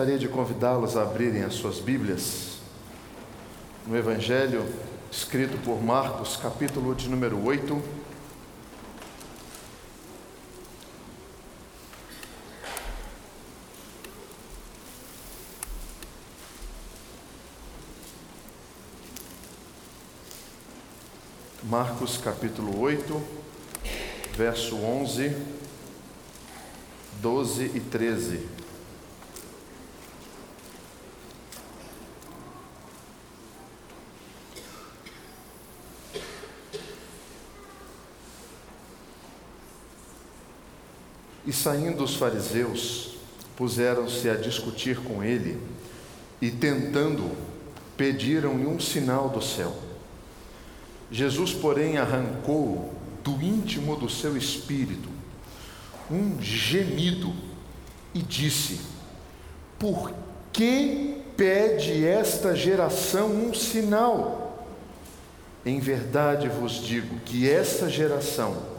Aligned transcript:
Gostaria 0.00 0.18
de 0.18 0.28
convidá-los 0.28 0.96
a 0.96 1.02
abrirem 1.02 1.42
as 1.42 1.52
suas 1.52 1.78
Bíblias 1.78 2.56
no 3.86 3.94
Evangelho 3.94 4.64
escrito 5.12 5.62
por 5.62 5.82
Marcos, 5.82 6.38
capítulo 6.38 6.94
de 6.94 7.06
número 7.06 7.38
8. 7.44 7.82
Marcos 21.64 22.16
capítulo 22.16 22.80
8, 22.80 23.22
verso 24.34 24.76
11, 24.76 25.36
12 27.20 27.72
e 27.74 27.80
13. 27.80 28.59
E 41.50 41.52
saindo 41.52 42.04
os 42.04 42.14
fariseus, 42.14 43.16
puseram-se 43.56 44.30
a 44.30 44.36
discutir 44.36 44.98
com 44.98 45.20
ele 45.20 45.60
e, 46.40 46.48
tentando, 46.48 47.28
pediram-lhe 47.96 48.64
um 48.68 48.78
sinal 48.78 49.28
do 49.28 49.42
céu. 49.42 49.74
Jesus, 51.10 51.52
porém, 51.52 51.98
arrancou 51.98 52.94
do 53.24 53.32
íntimo 53.42 53.96
do 53.96 54.08
seu 54.08 54.36
espírito 54.36 55.08
um 56.08 56.40
gemido 56.40 57.34
e 58.14 58.22
disse: 58.22 58.80
Por 59.76 60.14
que 60.52 61.20
pede 61.36 62.06
esta 62.06 62.54
geração 62.54 63.26
um 63.26 63.52
sinal? 63.52 64.68
Em 65.66 65.80
verdade 65.80 66.48
vos 66.48 66.74
digo 66.74 67.18
que 67.24 67.50
esta 67.50 67.88
geração 67.88 68.78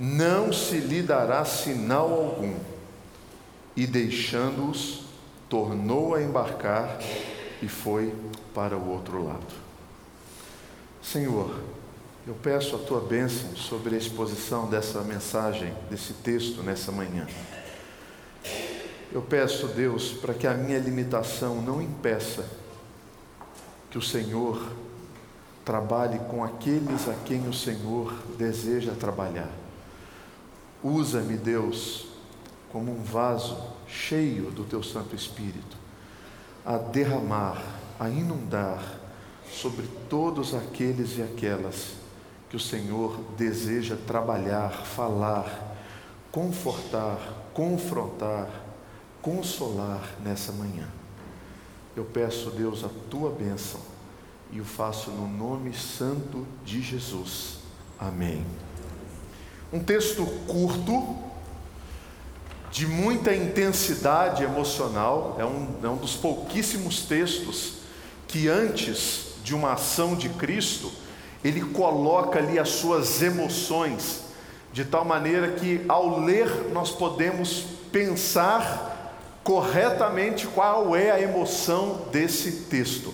não 0.00 0.50
se 0.50 0.78
lhe 0.78 1.02
dará 1.02 1.44
sinal 1.44 2.10
algum. 2.10 2.56
E 3.76 3.86
deixando-os, 3.86 5.02
tornou 5.46 6.14
a 6.14 6.22
embarcar 6.22 6.98
e 7.60 7.68
foi 7.68 8.14
para 8.54 8.78
o 8.78 8.88
outro 8.88 9.22
lado. 9.22 9.54
Senhor, 11.02 11.54
eu 12.26 12.34
peço 12.34 12.76
a 12.76 12.78
tua 12.78 13.00
bênção 13.00 13.54
sobre 13.54 13.94
a 13.94 13.98
exposição 13.98 14.70
dessa 14.70 15.02
mensagem, 15.02 15.74
desse 15.90 16.14
texto 16.14 16.62
nessa 16.62 16.90
manhã. 16.90 17.26
Eu 19.12 19.20
peço, 19.20 19.66
Deus, 19.66 20.12
para 20.12 20.32
que 20.32 20.46
a 20.46 20.54
minha 20.54 20.78
limitação 20.78 21.60
não 21.60 21.82
impeça 21.82 22.46
que 23.90 23.98
o 23.98 24.02
Senhor 24.02 24.72
trabalhe 25.62 26.18
com 26.20 26.42
aqueles 26.42 27.06
a 27.08 27.14
quem 27.24 27.46
o 27.48 27.52
Senhor 27.52 28.14
deseja 28.38 28.92
trabalhar. 28.92 29.50
Usa-me, 30.82 31.36
Deus, 31.36 32.06
como 32.72 32.92
um 32.92 33.02
vaso 33.02 33.56
cheio 33.86 34.50
do 34.50 34.64
teu 34.64 34.82
Santo 34.82 35.14
Espírito, 35.14 35.76
a 36.64 36.78
derramar, 36.78 37.62
a 37.98 38.08
inundar 38.08 38.82
sobre 39.50 39.86
todos 40.08 40.54
aqueles 40.54 41.18
e 41.18 41.22
aquelas 41.22 41.94
que 42.48 42.56
o 42.56 42.60
Senhor 42.60 43.16
deseja 43.36 43.96
trabalhar, 44.06 44.70
falar, 44.70 45.76
confortar, 46.32 47.18
confrontar, 47.52 48.48
consolar 49.20 50.08
nessa 50.24 50.52
manhã. 50.52 50.88
Eu 51.96 52.04
peço, 52.04 52.50
Deus, 52.50 52.84
a 52.84 52.90
tua 53.10 53.30
bênção 53.30 53.80
e 54.50 54.60
o 54.60 54.64
faço 54.64 55.10
no 55.10 55.28
nome 55.28 55.74
santo 55.74 56.46
de 56.64 56.80
Jesus. 56.80 57.58
Amém. 57.98 58.44
Um 59.72 59.78
texto 59.78 60.26
curto, 60.48 61.16
de 62.72 62.86
muita 62.86 63.34
intensidade 63.34 64.42
emocional, 64.42 65.36
é 65.38 65.44
um, 65.44 65.68
é 65.82 65.88
um 65.88 65.96
dos 65.96 66.14
pouquíssimos 66.14 67.02
textos 67.02 67.74
que 68.26 68.48
antes 68.48 69.34
de 69.44 69.54
uma 69.54 69.72
ação 69.72 70.14
de 70.14 70.28
Cristo, 70.28 70.90
ele 71.44 71.60
coloca 71.60 72.38
ali 72.38 72.58
as 72.58 72.68
suas 72.70 73.22
emoções, 73.22 74.22
de 74.72 74.84
tal 74.84 75.04
maneira 75.04 75.52
que 75.52 75.84
ao 75.88 76.20
ler 76.20 76.70
nós 76.72 76.90
podemos 76.90 77.64
pensar 77.90 79.18
corretamente 79.42 80.46
qual 80.46 80.94
é 80.94 81.10
a 81.10 81.20
emoção 81.20 82.02
desse 82.12 82.64
texto. 82.68 83.12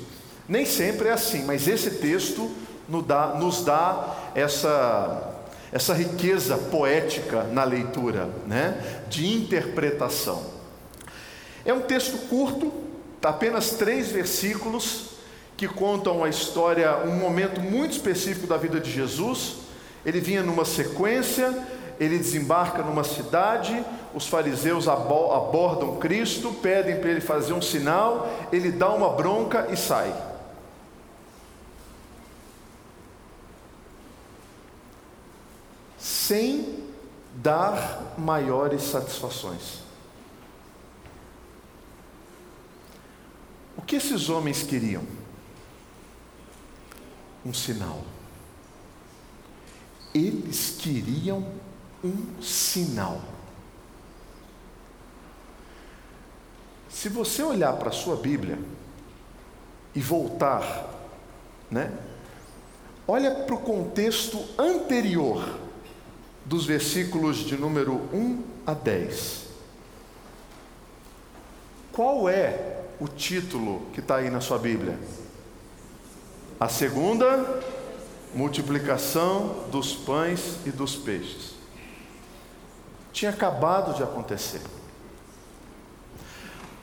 Nem 0.48 0.66
sempre 0.66 1.08
é 1.08 1.12
assim, 1.12 1.44
mas 1.44 1.66
esse 1.66 1.92
texto 1.92 2.50
nos 2.88 3.04
dá, 3.06 3.28
nos 3.28 3.64
dá 3.64 4.16
essa 4.34 5.35
essa 5.76 5.92
riqueza 5.92 6.56
poética 6.56 7.42
na 7.52 7.62
leitura, 7.62 8.30
né? 8.46 9.02
de 9.10 9.26
interpretação. 9.30 10.42
É 11.66 11.72
um 11.74 11.82
texto 11.82 12.16
curto, 12.28 12.72
tá 13.20 13.28
apenas 13.28 13.72
três 13.72 14.10
versículos, 14.10 15.10
que 15.54 15.68
contam 15.68 16.24
a 16.24 16.30
história, 16.30 16.96
um 17.04 17.16
momento 17.16 17.60
muito 17.60 17.92
específico 17.92 18.46
da 18.46 18.56
vida 18.56 18.80
de 18.80 18.90
Jesus. 18.90 19.56
Ele 20.04 20.18
vinha 20.18 20.42
numa 20.42 20.64
sequência, 20.64 21.54
ele 22.00 22.16
desembarca 22.16 22.82
numa 22.82 23.04
cidade, 23.04 23.84
os 24.14 24.26
fariseus 24.26 24.88
abordam 24.88 25.96
Cristo, 25.96 26.54
pedem 26.62 26.96
para 27.00 27.10
ele 27.10 27.20
fazer 27.20 27.52
um 27.52 27.60
sinal, 27.60 28.30
ele 28.50 28.72
dá 28.72 28.88
uma 28.88 29.10
bronca 29.10 29.68
e 29.70 29.76
sai. 29.76 30.10
Sem 36.26 36.84
dar 37.36 38.14
maiores 38.18 38.82
satisfações. 38.82 39.78
O 43.76 43.82
que 43.82 43.94
esses 43.94 44.28
homens 44.28 44.64
queriam? 44.64 45.04
Um 47.44 47.54
sinal. 47.54 48.02
Eles 50.12 50.76
queriam 50.80 51.46
um 52.02 52.42
sinal. 52.42 53.20
Se 56.88 57.08
você 57.08 57.40
olhar 57.40 57.74
para 57.74 57.90
a 57.90 57.92
sua 57.92 58.16
Bíblia 58.16 58.58
e 59.94 60.00
voltar, 60.00 60.90
né? 61.70 61.96
Olha 63.06 63.32
para 63.32 63.54
o 63.54 63.60
contexto 63.60 64.44
anterior 64.58 65.65
dos 66.46 66.64
versículos 66.64 67.38
de 67.38 67.56
número 67.56 67.94
1 68.12 68.42
a 68.64 68.72
10. 68.72 69.46
Qual 71.92 72.28
é 72.28 72.84
o 73.00 73.08
título 73.08 73.82
que 73.92 74.00
está 74.00 74.16
aí 74.16 74.30
na 74.30 74.40
sua 74.40 74.58
Bíblia? 74.58 74.96
A 76.58 76.68
segunda 76.68 77.62
multiplicação 78.32 79.64
dos 79.72 79.94
pães 79.94 80.58
e 80.64 80.70
dos 80.70 80.94
peixes. 80.94 81.54
Tinha 83.12 83.30
acabado 83.30 83.94
de 83.94 84.02
acontecer. 84.02 84.60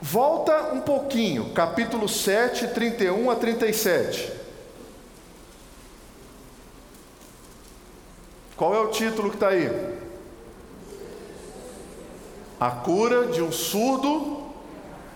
Volta 0.01 0.73
um 0.73 0.81
pouquinho, 0.81 1.53
capítulo 1.53 2.09
7, 2.09 2.67
31 2.69 3.31
a 3.31 3.35
37. 3.35 4.42
Qual 8.63 8.73
é 8.73 8.79
o 8.79 8.87
título 8.87 9.29
que 9.29 9.35
está 9.35 9.49
aí? 9.49 9.69
A 12.57 12.71
cura 12.71 13.27
de 13.27 13.41
um 13.41 13.51
surdo 13.51 14.41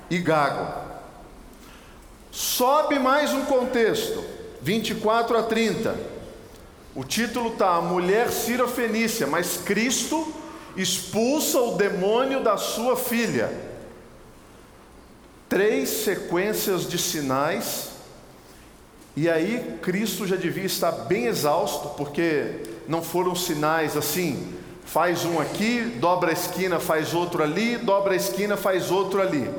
e 0.09 0.17
gago. 0.17 0.67
Sobe 2.29 2.99
mais 2.99 3.31
um 3.31 3.45
contexto, 3.45 4.21
24 4.61 5.37
a 5.37 5.43
30. 5.43 5.95
O 6.93 7.05
título 7.05 7.53
está 7.53 7.75
A 7.75 7.81
Mulher 7.81 8.31
Cirofenícia, 8.31 9.25
mas 9.25 9.55
Cristo 9.63 10.27
expulsa 10.75 11.61
o 11.61 11.77
demônio 11.77 12.43
da 12.43 12.57
sua 12.57 12.97
filha. 12.97 13.49
Três 15.47 15.87
sequências 15.87 16.85
de 16.85 16.97
sinais, 16.97 17.91
e 19.17 19.27
aí 19.27 19.79
Cristo 19.81 20.27
já 20.27 20.35
devia 20.35 20.67
estar 20.67 20.91
bem 20.91 21.25
exausto, 21.25 21.89
porque 21.97 22.61
não 22.87 23.01
foram 23.01 23.33
sinais 23.33 23.97
assim, 23.97 24.53
faz 24.85 25.25
um 25.25 25.41
aqui, 25.41 25.81
dobra 25.99 26.29
a 26.29 26.33
esquina, 26.33 26.79
faz 26.79 27.15
outro 27.15 27.41
ali, 27.41 27.77
dobra 27.77 28.13
a 28.13 28.15
esquina, 28.15 28.55
faz 28.55 28.91
outro 28.91 29.19
ali. 29.19 29.49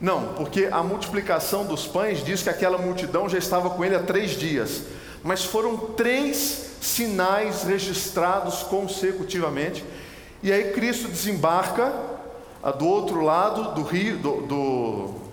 Não, 0.00 0.34
porque 0.34 0.68
a 0.72 0.82
multiplicação 0.82 1.64
dos 1.64 1.86
pães 1.86 2.24
diz 2.24 2.42
que 2.42 2.50
aquela 2.50 2.76
multidão 2.76 3.28
já 3.28 3.38
estava 3.38 3.70
com 3.70 3.84
ele 3.84 3.94
há 3.94 4.02
três 4.02 4.32
dias, 4.32 4.82
mas 5.22 5.44
foram 5.44 5.76
três 5.76 6.72
sinais 6.80 7.62
registrados 7.62 8.64
consecutivamente, 8.64 9.84
e 10.42 10.50
aí 10.50 10.72
Cristo 10.72 11.06
desembarca, 11.06 11.92
a 12.60 12.72
do 12.72 12.84
outro 12.84 13.20
lado 13.20 13.76
do 13.76 13.82
rio, 13.82 14.18
do, 14.18 14.40
do 14.40 15.27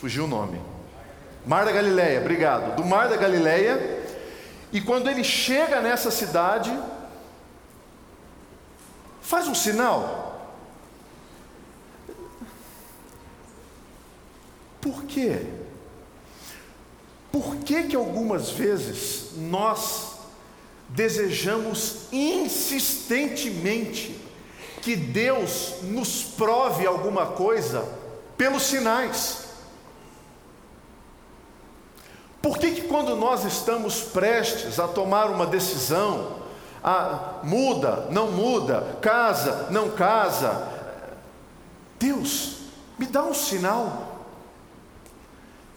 fugiu 0.00 0.24
o 0.24 0.26
nome. 0.26 0.58
Mar 1.46 1.64
da 1.66 1.72
Galileia, 1.72 2.20
obrigado. 2.20 2.74
Do 2.74 2.84
Mar 2.84 3.10
da 3.10 3.16
Galileia. 3.16 4.00
E 4.72 4.80
quando 4.80 5.10
ele 5.10 5.22
chega 5.22 5.82
nessa 5.82 6.10
cidade, 6.10 6.74
faz 9.20 9.46
um 9.46 9.54
sinal. 9.54 10.48
Por 14.80 15.04
quê? 15.04 15.42
Por 17.30 17.56
que 17.56 17.82
que 17.84 17.96
algumas 17.96 18.50
vezes 18.50 19.32
nós 19.36 20.12
desejamos 20.88 22.06
insistentemente 22.10 24.18
que 24.80 24.96
Deus 24.96 25.74
nos 25.82 26.22
prove 26.22 26.86
alguma 26.86 27.26
coisa 27.26 27.86
pelos 28.38 28.62
sinais? 28.62 29.39
Por 32.42 32.58
que, 32.58 32.72
que 32.72 32.82
quando 32.82 33.14
nós 33.16 33.44
estamos 33.44 34.00
prestes 34.00 34.80
a 34.80 34.88
tomar 34.88 35.30
uma 35.30 35.46
decisão, 35.46 36.40
a, 36.82 37.40
muda, 37.42 38.06
não 38.10 38.30
muda, 38.30 38.98
casa, 39.02 39.68
não 39.70 39.90
casa, 39.90 40.66
Deus, 41.98 42.56
me 42.98 43.06
dá 43.06 43.22
um 43.22 43.34
sinal. 43.34 44.26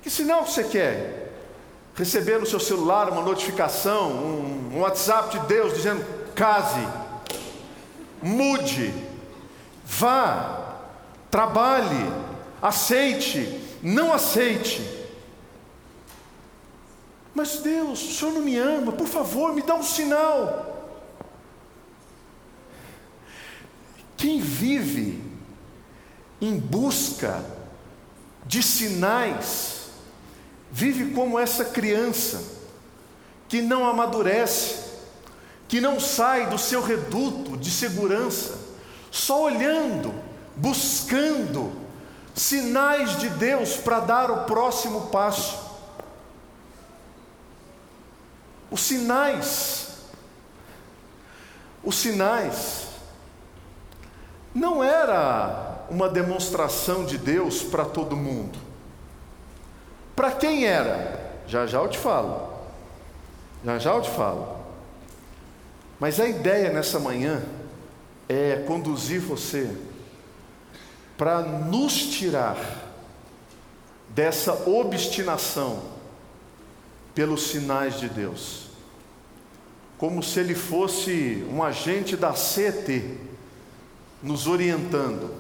Que 0.02 0.10
sinal 0.10 0.46
você 0.46 0.64
quer? 0.64 1.32
Receber 1.96 2.40
no 2.40 2.46
seu 2.46 2.60
celular 2.60 3.10
uma 3.10 3.22
notificação, 3.22 4.12
um, 4.12 4.72
um 4.74 4.80
WhatsApp 4.80 5.38
de 5.38 5.46
Deus 5.46 5.74
dizendo: 5.74 6.04
case, 6.34 6.88
mude, 8.22 8.94
vá, 9.86 10.78
trabalhe, 11.30 12.12
aceite, 12.62 13.62
não 13.82 14.14
aceite. 14.14 15.03
Mas 17.34 17.58
Deus, 17.58 18.02
o 18.04 18.14
Senhor 18.14 18.34
não 18.34 18.42
me 18.42 18.58
ama, 18.58 18.92
por 18.92 19.08
favor, 19.08 19.54
me 19.54 19.62
dá 19.62 19.76
um 19.76 19.84
sinal. 19.84 20.70
Quem 24.16 24.40
vive 24.40 25.22
em 26.40 26.58
busca 26.58 27.44
de 28.46 28.62
sinais, 28.62 29.90
vive 30.72 31.14
como 31.14 31.40
essa 31.40 31.66
criança 31.66 32.44
que 33.48 33.62
não 33.62 33.88
amadurece, 33.88 34.84
que 35.68 35.82
não 35.82 36.00
sai 36.00 36.50
do 36.50 36.58
seu 36.58 36.82
reduto 36.82 37.58
de 37.58 37.72
segurança, 37.72 38.58
só 39.10 39.44
olhando, 39.44 40.14
buscando 40.56 41.72
sinais 42.36 43.18
de 43.20 43.30
Deus 43.30 43.78
para 43.78 44.00
dar 44.00 44.32
o 44.32 44.46
próximo 44.46 45.08
passo. 45.08 45.73
Os 48.74 48.82
sinais, 48.82 49.98
os 51.84 51.94
sinais, 51.94 52.88
não 54.52 54.84
era 54.84 55.86
uma 55.92 56.10
demonstração 56.10 57.06
de 57.06 57.20
Deus 57.20 57.62
para 57.62 57.86
todo 57.86 58.16
mundo. 58.16 58.58
Para 60.16 60.32
quem 60.32 60.66
era? 60.66 61.44
Já 61.46 61.68
já 61.68 61.78
eu 61.82 61.88
te 61.88 62.00
falo. 62.00 62.52
Já 63.64 63.78
já 63.78 63.94
eu 63.94 64.02
te 64.02 64.10
falo. 64.10 64.58
Mas 66.00 66.20
a 66.20 66.28
ideia 66.28 66.74
nessa 66.74 66.98
manhã 66.98 67.44
é 68.28 68.56
conduzir 68.66 69.22
você 69.22 69.72
para 71.16 71.42
nos 71.42 71.94
tirar 72.08 72.58
dessa 74.10 74.68
obstinação 74.68 75.94
pelos 77.14 77.44
sinais 77.44 78.00
de 78.00 78.10
Deus 78.10 78.63
como 80.04 80.22
se 80.22 80.38
ele 80.38 80.54
fosse 80.54 81.48
um 81.50 81.64
agente 81.64 82.18
da 82.18 82.34
CET, 82.34 83.18
nos 84.22 84.48
orientando, 84.48 85.34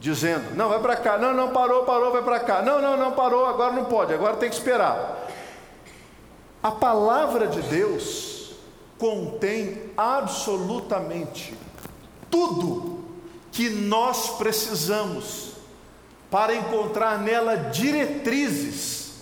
dizendo: 0.00 0.56
não, 0.56 0.68
vai 0.70 0.80
para 0.80 0.96
cá, 0.96 1.16
não, 1.16 1.32
não, 1.32 1.52
parou, 1.52 1.84
parou, 1.84 2.10
vai 2.10 2.24
para 2.24 2.40
cá, 2.40 2.60
não, 2.60 2.82
não, 2.82 2.96
não, 2.96 3.12
parou, 3.12 3.46
agora 3.46 3.72
não 3.74 3.84
pode, 3.84 4.12
agora 4.12 4.36
tem 4.36 4.50
que 4.50 4.56
esperar. 4.56 5.24
A 6.60 6.72
palavra 6.72 7.46
de 7.46 7.62
Deus 7.62 8.56
contém 8.98 9.82
absolutamente 9.96 11.54
tudo 12.28 13.04
que 13.52 13.70
nós 13.70 14.30
precisamos 14.30 15.52
para 16.28 16.56
encontrar 16.56 17.20
nela 17.20 17.54
diretrizes 17.54 19.12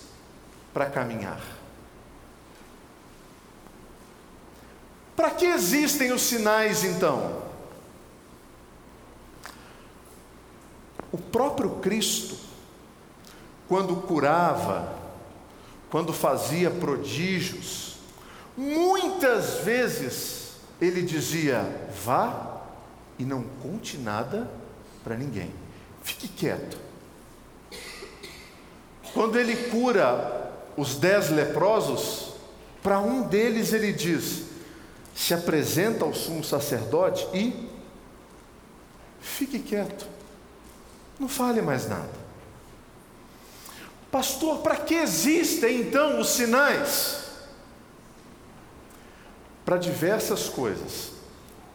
para 0.73 0.87
caminhar. 0.87 1.56
Para 5.17 5.31
que 5.31 5.47
existem 5.47 6.11
os 6.11 6.21
sinais 6.21 6.83
então? 6.83 7.41
O 11.11 11.17
próprio 11.17 11.71
Cristo, 11.77 12.37
quando 13.67 13.95
curava, 13.95 14.93
quando 15.89 16.13
fazia 16.13 16.69
prodígios, 16.69 17.97
muitas 18.55 19.61
vezes 19.61 20.51
ele 20.79 21.01
dizia: 21.01 21.65
vá 22.05 22.61
e 23.17 23.25
não 23.25 23.41
conte 23.63 23.97
nada 23.97 24.47
para 25.03 25.17
ninguém, 25.17 25.51
fique 26.03 26.27
quieto. 26.27 26.77
Quando 29.15 29.39
ele 29.39 29.71
cura 29.71 30.53
os 30.77 30.93
dez 30.93 31.31
leprosos, 31.31 32.33
para 32.83 32.99
um 32.99 33.23
deles 33.23 33.73
ele 33.73 33.91
diz: 33.91 34.46
se 35.17 35.33
apresenta 35.33 36.05
ao 36.05 36.13
sumo 36.13 36.43
sacerdote 36.43 37.27
e 37.33 37.67
fique 39.19 39.57
quieto, 39.57 40.07
não 41.19 41.27
fale 41.27 41.59
mais 41.59 41.89
nada. 41.89 42.27
Pastor, 44.11 44.59
para 44.59 44.75
que 44.75 44.93
existem 44.93 45.81
então 45.81 46.19
os 46.19 46.29
sinais? 46.29 47.23
Para 49.65 49.77
diversas 49.77 50.49
coisas, 50.49 51.13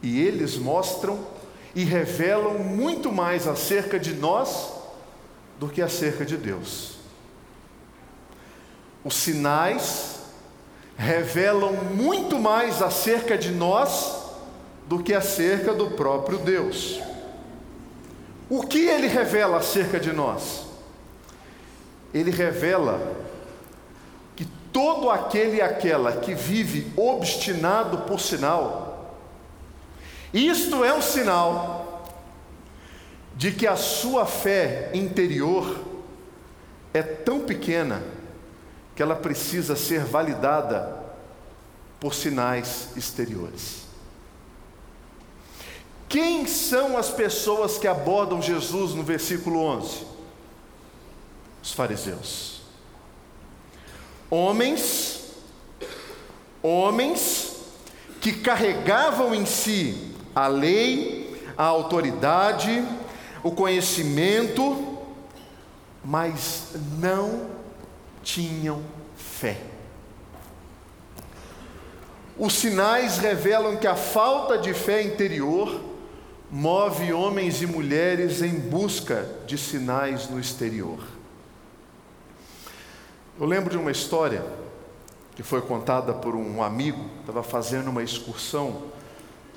e 0.01 0.21
eles 0.21 0.57
mostram 0.57 1.27
e 1.75 1.83
revelam 1.83 2.61
muito 2.61 3.11
mais 3.11 3.49
acerca 3.49 3.99
de 3.99 4.15
nós 4.15 4.73
do 5.59 5.69
que 5.69 5.83
acerca 5.83 6.25
de 6.25 6.37
Deus. 6.37 6.93
Os 9.03 9.17
sinais 9.17 10.12
revelam 10.97 11.73
muito 11.73 12.39
mais 12.39 12.83
acerca 12.83 13.37
de 13.37 13.51
nós 13.51 14.23
do 14.87 15.03
que 15.03 15.15
acerca 15.15 15.73
do 15.73 15.93
próprio 15.93 16.39
Deus. 16.39 17.01
O 18.49 18.67
que 18.67 18.87
ele 18.87 19.07
revela 19.07 19.59
acerca 19.59 19.99
de 19.99 20.13
nós? 20.13 20.67
Ele 22.13 22.31
revela 22.31 23.17
que 24.37 24.45
todo 24.73 25.09
aquele 25.09 25.57
e 25.57 25.63
aquela 25.63 26.13
que 26.13 26.35
vive 26.35 26.93
obstinado 26.97 27.99
por 27.99 28.21
sinal, 28.21 29.17
isto 30.35 30.85
é 30.85 30.93
um 30.93 31.03
sinal 31.03 32.13
de 33.35 33.51
que 33.53 33.67
a 33.67 33.77
sua 33.77 34.27
fé 34.27 34.91
interior 34.93 35.81
é 36.93 37.03
tão 37.03 37.41
pequena 37.41 38.03
que 38.95 39.03
ela 39.03 39.15
precisa 39.15 39.75
ser 39.75 40.05
validada 40.05 41.03
por 41.99 42.15
sinais 42.15 42.89
exteriores. 42.97 43.83
Quem 46.09 46.47
são 46.47 46.99
as 46.99 47.09
pessoas 47.09 47.79
que 47.79 47.89
abordam 47.89 48.43
Jesus 48.43 48.93
no 48.93 49.03
versículo 49.03 49.61
11? 49.61 50.07
Os 51.63 51.73
fariseus. 51.73 52.61
Homens, 54.29 55.31
homens 56.63 57.57
que 58.21 58.33
carregavam 58.33 59.35
em 59.35 59.47
si 59.47 60.15
a 60.35 60.49
lei, 60.49 61.43
a 61.57 61.65
autoridade, 61.65 62.87
o 63.43 63.51
conhecimento, 63.53 64.99
mas 66.05 66.73
não 66.99 67.62
tinham 68.23 68.83
fé. 69.17 69.59
Os 72.38 72.55
sinais 72.55 73.19
revelam 73.19 73.76
que 73.76 73.87
a 73.87 73.95
falta 73.95 74.57
de 74.57 74.73
fé 74.73 75.02
interior 75.02 75.81
move 76.50 77.12
homens 77.12 77.62
e 77.62 77.67
mulheres 77.67 78.43
em 78.43 78.55
busca 78.55 79.29
de 79.47 79.57
sinais 79.57 80.29
no 80.29 80.41
exterior. 80.41 80.99
Eu 83.38 83.47
lembro 83.47 83.71
de 83.71 83.76
uma 83.76 83.91
história 83.91 84.45
que 85.35 85.43
foi 85.43 85.62
contada 85.62 86.12
por 86.12 86.35
um 86.35 86.62
amigo, 86.62 87.09
estava 87.21 87.43
fazendo 87.43 87.88
uma 87.88 88.02
excursão 88.02 88.83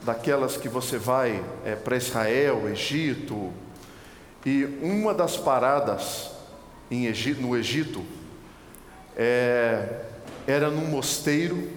daquelas 0.03 0.55
que 0.55 0.69
você 0.69 0.98
vai 0.98 1.43
é, 1.65 1.75
para 1.75 1.98
Israel, 1.98 2.69
Egito, 2.69 3.51
e 4.45 4.63
uma 4.81 5.13
das 5.13 5.36
paradas 5.36 6.31
Egito, 6.89 7.41
no 7.41 7.57
Egito 7.57 8.05
é, 9.15 10.01
era 10.45 10.69
num 10.69 10.88
mosteiro 10.88 11.69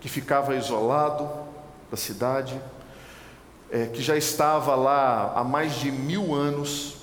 que 0.00 0.08
ficava 0.08 0.54
isolado 0.56 1.28
da 1.90 1.96
cidade, 1.96 2.60
é, 3.70 3.86
que 3.86 4.02
já 4.02 4.16
estava 4.16 4.74
lá 4.74 5.32
há 5.36 5.44
mais 5.44 5.74
de 5.74 5.90
mil 5.90 6.34
anos, 6.34 6.96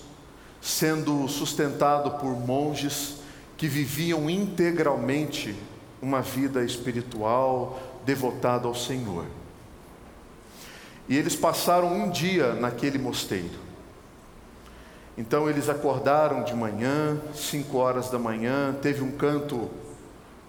sendo 0.62 1.28
sustentado 1.28 2.20
por 2.20 2.32
monges 2.32 3.18
que 3.58 3.68
viviam 3.68 4.30
integralmente 4.30 5.56
uma 6.02 6.22
vida 6.22 6.64
espiritual 6.64 7.80
devotada 8.06 8.68
ao 8.68 8.76
Senhor. 8.76 9.26
E 11.08 11.18
eles 11.18 11.36
passaram 11.36 11.92
um 11.92 12.10
dia 12.10 12.54
naquele 12.54 12.98
mosteiro. 12.98 13.69
Então 15.20 15.50
eles 15.50 15.68
acordaram 15.68 16.44
de 16.46 16.56
manhã, 16.56 17.20
cinco 17.36 17.78
horas 17.78 18.10
da 18.10 18.18
manhã, 18.18 18.74
teve 18.82 19.04
um 19.04 19.12
canto 19.12 19.70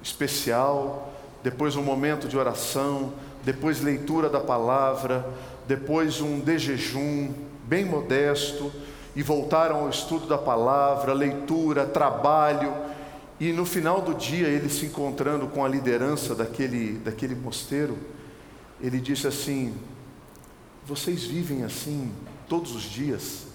especial, 0.00 1.12
depois 1.42 1.74
um 1.74 1.82
momento 1.82 2.28
de 2.28 2.38
oração, 2.38 3.12
depois 3.42 3.80
leitura 3.80 4.28
da 4.28 4.38
palavra, 4.38 5.26
depois 5.66 6.20
um 6.20 6.38
de 6.38 6.56
jejum 6.56 7.32
bem 7.64 7.84
modesto, 7.84 8.70
e 9.16 9.24
voltaram 9.24 9.80
ao 9.80 9.90
estudo 9.90 10.28
da 10.28 10.38
palavra, 10.38 11.12
leitura, 11.14 11.84
trabalho, 11.84 12.72
e 13.40 13.52
no 13.52 13.66
final 13.66 14.00
do 14.00 14.14
dia, 14.14 14.46
ele 14.46 14.70
se 14.70 14.86
encontrando 14.86 15.48
com 15.48 15.64
a 15.64 15.68
liderança 15.68 16.32
daquele, 16.32 16.92
daquele 16.98 17.34
mosteiro, 17.34 17.98
ele 18.80 19.00
disse 19.00 19.26
assim: 19.26 19.74
Vocês 20.86 21.24
vivem 21.24 21.64
assim 21.64 22.12
todos 22.48 22.72
os 22.76 22.84
dias? 22.84 23.49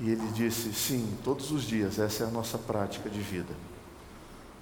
E 0.00 0.10
ele 0.10 0.28
disse: 0.32 0.72
Sim, 0.72 1.16
todos 1.24 1.50
os 1.50 1.64
dias, 1.64 1.98
essa 1.98 2.24
é 2.24 2.26
a 2.26 2.30
nossa 2.30 2.56
prática 2.56 3.10
de 3.10 3.20
vida. 3.20 3.54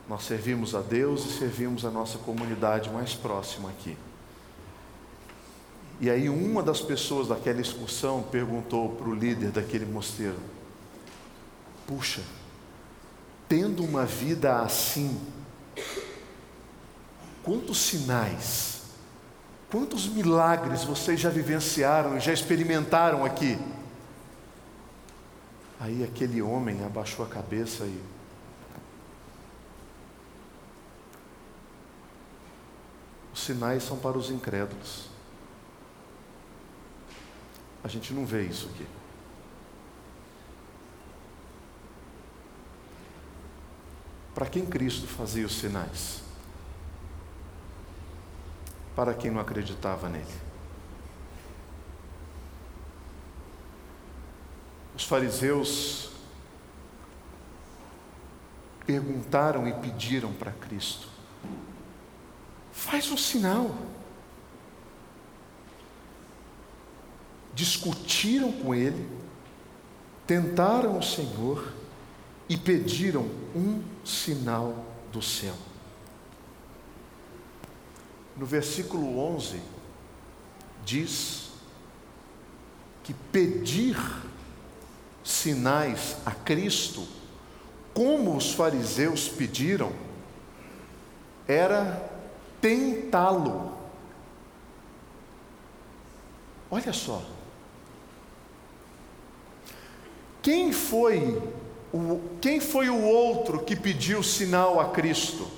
Nós 0.08 0.22
servimos 0.24 0.74
a 0.74 0.80
Deus 0.80 1.26
e 1.26 1.38
servimos 1.38 1.84
a 1.84 1.90
nossa 1.90 2.18
comunidade 2.18 2.90
mais 2.90 3.12
próxima 3.12 3.68
aqui. 3.68 3.96
E 6.00 6.08
aí, 6.08 6.28
uma 6.28 6.62
das 6.62 6.80
pessoas 6.80 7.28
daquela 7.28 7.60
excursão 7.60 8.22
perguntou 8.22 8.90
para 8.90 9.08
o 9.08 9.14
líder 9.14 9.50
daquele 9.50 9.84
mosteiro: 9.84 10.38
Puxa, 11.86 12.22
tendo 13.48 13.84
uma 13.84 14.04
vida 14.04 14.60
assim, 14.60 15.20
quantos 17.42 17.78
sinais, 17.78 18.82
quantos 19.70 20.06
milagres 20.06 20.84
vocês 20.84 21.18
já 21.18 21.30
vivenciaram 21.30 22.16
e 22.16 22.20
já 22.20 22.32
experimentaram 22.32 23.24
aqui? 23.24 23.58
Aí 25.78 26.02
aquele 26.02 26.40
homem 26.40 26.84
abaixou 26.84 27.24
a 27.24 27.28
cabeça 27.28 27.84
e. 27.84 28.02
Os 33.32 33.40
sinais 33.40 33.82
são 33.82 33.98
para 33.98 34.16
os 34.16 34.30
incrédulos. 34.30 35.08
A 37.84 37.88
gente 37.88 38.12
não 38.14 38.24
vê 38.24 38.44
isso 38.46 38.68
aqui. 38.74 38.86
Para 44.34 44.46
quem 44.46 44.66
Cristo 44.66 45.06
fazia 45.06 45.46
os 45.46 45.58
sinais? 45.58 46.22
Para 48.94 49.14
quem 49.14 49.30
não 49.30 49.40
acreditava 49.40 50.08
nele. 50.08 50.55
Os 54.96 55.04
fariseus 55.04 56.08
perguntaram 58.86 59.68
e 59.68 59.72
pediram 59.74 60.32
para 60.32 60.52
Cristo: 60.52 61.06
faz 62.72 63.10
um 63.10 63.16
sinal. 63.16 63.76
Discutiram 67.52 68.52
com 68.52 68.74
ele, 68.74 69.08
tentaram 70.26 70.98
o 70.98 71.02
Senhor 71.02 71.72
e 72.48 72.56
pediram 72.56 73.22
um 73.54 73.82
sinal 74.04 74.84
do 75.10 75.22
céu. 75.22 75.54
No 78.36 78.44
versículo 78.44 79.18
11, 79.18 79.60
diz 80.84 81.50
que 83.02 83.14
pedir 83.14 83.96
sinais 85.26 86.18
a 86.24 86.30
Cristo, 86.30 87.04
como 87.92 88.36
os 88.36 88.52
fariseus 88.52 89.28
pediram, 89.28 89.90
era 91.48 92.08
tentá-lo. 92.60 93.76
Olha 96.70 96.92
só. 96.92 97.22
Quem 100.40 100.70
foi 100.72 101.42
o, 101.92 102.20
quem 102.40 102.60
foi 102.60 102.88
o 102.88 103.02
outro 103.02 103.64
que 103.64 103.74
pediu 103.74 104.22
sinal 104.22 104.78
a 104.78 104.90
Cristo? 104.90 105.48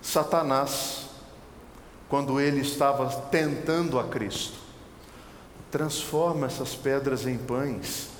Satanás, 0.00 1.06
quando 2.08 2.40
ele 2.40 2.60
estava 2.60 3.10
tentando 3.22 3.98
a 3.98 4.04
Cristo. 4.04 4.56
Transforma 5.68 6.46
essas 6.46 6.76
pedras 6.76 7.26
em 7.26 7.36
pães 7.36 8.19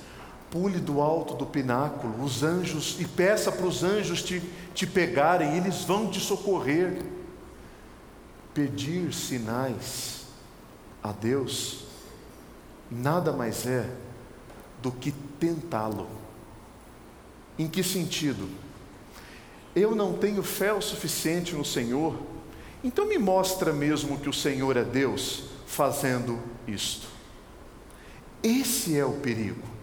pule 0.51 0.81
do 0.81 1.01
alto 1.01 1.35
do 1.35 1.47
pináculo, 1.47 2.23
os 2.23 2.43
anjos, 2.43 2.97
e 2.99 3.05
peça 3.05 3.53
para 3.53 3.67
os 3.67 3.85
anjos 3.85 4.23
te, 4.23 4.43
te 4.75 4.87
pegarem, 4.87 5.57
eles 5.57 5.85
vão 5.85 6.11
te 6.11 6.21
socorrer. 6.21 7.03
Pedir 8.53 9.15
sinais 9.15 10.27
a 11.03 11.13
Deus 11.13 11.85
nada 12.91 13.33
mais 13.33 13.65
é 13.65 13.89
do 14.83 14.91
que 14.91 15.13
tentá-lo. 15.39 16.09
Em 17.57 17.69
que 17.69 17.83
sentido? 17.85 18.49
Eu 19.75 19.95
não 19.95 20.15
tenho 20.15 20.43
fé 20.43 20.73
o 20.73 20.81
suficiente 20.81 21.55
no 21.55 21.65
Senhor, 21.65 22.21
então 22.83 23.07
me 23.07 23.19
mostra 23.19 23.73
mesmo 23.73 24.19
que 24.19 24.29
o 24.29 24.33
Senhor 24.33 24.77
é 24.77 24.83
Deus 24.83 25.45
fazendo 25.65 26.41
isto. 26.67 27.07
Esse 28.43 28.99
é 28.99 29.05
o 29.05 29.13
perigo 29.13 29.80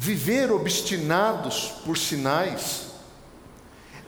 viver 0.00 0.50
obstinados 0.50 1.74
por 1.84 1.98
sinais 1.98 2.86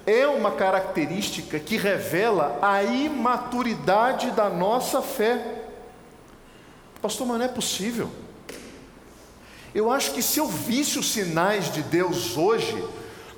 é 0.07 0.27
uma 0.27 0.53
característica 0.53 1.61
que 1.61 1.77
revela 1.77 2.59
a 2.63 2.83
imaturidade 2.83 4.31
da 4.31 4.49
nossa 4.49 5.03
fé. 5.03 5.65
Pastor, 7.03 7.27
mas 7.27 7.39
não 7.39 7.45
é 7.45 7.49
possível. 7.49 8.11
Eu 9.75 9.93
acho 9.93 10.13
que 10.13 10.23
se 10.23 10.41
eu 10.41 10.49
visse 10.49 10.99
os 10.99 11.13
sinais 11.13 11.71
de 11.71 11.83
Deus 11.83 12.39
hoje, 12.39 12.83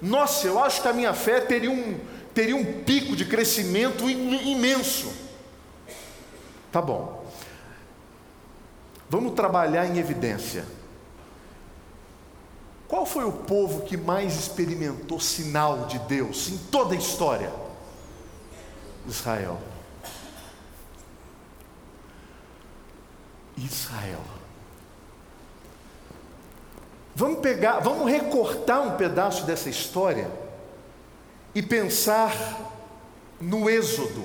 nossa, 0.01 0.47
eu 0.47 0.63
acho 0.63 0.81
que 0.81 0.87
a 0.87 0.93
minha 0.93 1.13
fé 1.13 1.41
teria 1.41 1.73
um, 1.73 1.99
teria 2.33 2.55
um 2.55 2.85
pico 2.85 3.17
de 3.17 3.25
crescimento 3.25 4.09
imenso. 4.09 5.13
Tá 6.71 6.81
bom. 6.81 7.29
Vamos 9.11 9.35
trabalhar 9.35 9.87
em 9.87 9.99
evidência. 9.99 10.65
Qual 12.95 13.05
foi 13.05 13.25
o 13.25 13.33
povo 13.33 13.83
que 13.83 13.97
mais 13.97 14.39
experimentou 14.39 15.19
sinal 15.19 15.87
de 15.87 15.99
Deus 15.99 16.49
em 16.49 16.57
toda 16.57 16.95
a 16.95 16.97
história? 16.97 17.53
Israel. 19.05 19.61
Israel. 23.57 24.21
Vamos 27.17 27.41
pegar, 27.41 27.81
vamos 27.81 28.09
recortar 28.09 28.83
um 28.83 28.97
pedaço 28.97 29.45
dessa 29.45 29.69
história 29.69 30.31
e 31.53 31.61
pensar 31.61 32.33
no 33.41 33.69
Êxodo. 33.69 34.25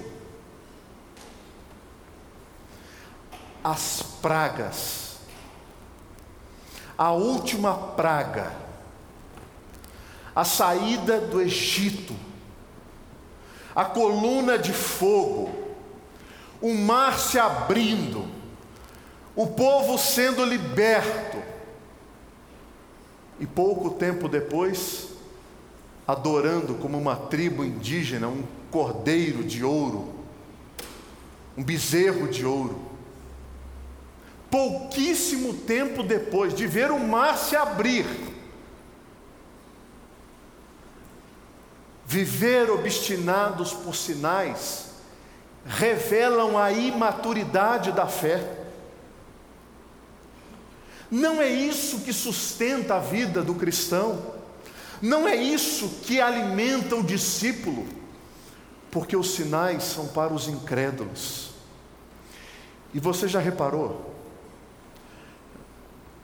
As 3.63 4.03
pragas 4.21 5.08
a 6.99 7.13
última 7.13 7.73
praga, 7.73 8.51
a 10.35 10.43
saída 10.43 11.17
do 11.21 11.41
Egito, 11.41 12.13
a 13.73 13.85
coluna 13.85 14.57
de 14.59 14.73
fogo, 14.73 15.49
o 16.61 16.73
mar 16.73 17.17
se 17.17 17.39
abrindo, 17.39 18.27
o 19.33 19.47
povo 19.47 19.97
sendo 19.97 20.43
liberto, 20.43 21.41
e 23.39 23.47
pouco 23.47 23.91
tempo 23.91 24.27
depois, 24.27 25.07
adorando 26.05 26.75
como 26.75 26.97
uma 26.97 27.15
tribo 27.15 27.63
indígena 27.63 28.27
um 28.27 28.43
cordeiro 28.69 29.41
de 29.45 29.63
ouro, 29.63 30.15
um 31.57 31.63
bezerro 31.63 32.27
de 32.27 32.45
ouro. 32.45 32.88
Pouquíssimo 34.49 35.53
tempo 35.53 36.01
depois 36.01 36.53
de 36.53 36.65
ver 36.65 36.91
o 36.91 36.99
mar 36.99 37.37
se 37.37 37.55
abrir, 37.55 38.05
viver 42.05 42.71
obstinados 42.71 43.73
por 43.73 43.95
sinais, 43.95 44.89
revelam 45.65 46.57
a 46.57 46.71
imaturidade 46.71 47.91
da 47.91 48.07
fé. 48.07 48.57
Não 51.11 51.39
é 51.39 51.47
isso 51.47 51.99
que 51.99 52.11
sustenta 52.11 52.95
a 52.95 52.99
vida 52.99 53.43
do 53.43 53.53
cristão, 53.53 54.19
não 54.99 55.27
é 55.27 55.35
isso 55.35 56.01
que 56.03 56.19
alimenta 56.19 56.95
o 56.95 57.03
discípulo, 57.03 57.87
porque 58.89 59.15
os 59.15 59.31
sinais 59.31 59.83
são 59.83 60.07
para 60.07 60.33
os 60.33 60.47
incrédulos. 60.47 61.51
E 62.93 62.99
você 62.99 63.27
já 63.27 63.39
reparou? 63.39 64.18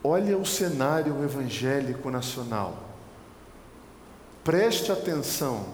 Olha 0.07 0.37
o 0.37 0.45
cenário 0.45 1.23
evangélico 1.23 2.11
nacional. 2.11 2.77
Preste 4.43 4.91
atenção 4.91 5.65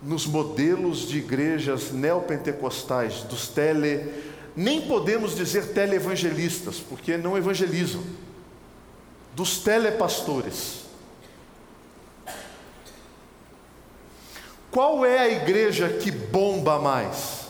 nos 0.00 0.24
modelos 0.24 1.00
de 1.08 1.18
igrejas 1.18 1.90
neopentecostais, 1.90 3.22
dos 3.22 3.48
tele, 3.48 4.22
nem 4.54 4.82
podemos 4.82 5.34
dizer 5.34 5.72
teleevangelistas, 5.72 6.78
porque 6.78 7.16
não 7.16 7.36
evangelizam, 7.36 8.04
dos 9.34 9.58
telepastores. 9.58 10.84
Qual 14.70 15.04
é 15.04 15.18
a 15.18 15.28
igreja 15.28 15.88
que 15.88 16.12
bomba 16.12 16.78
mais? 16.78 17.48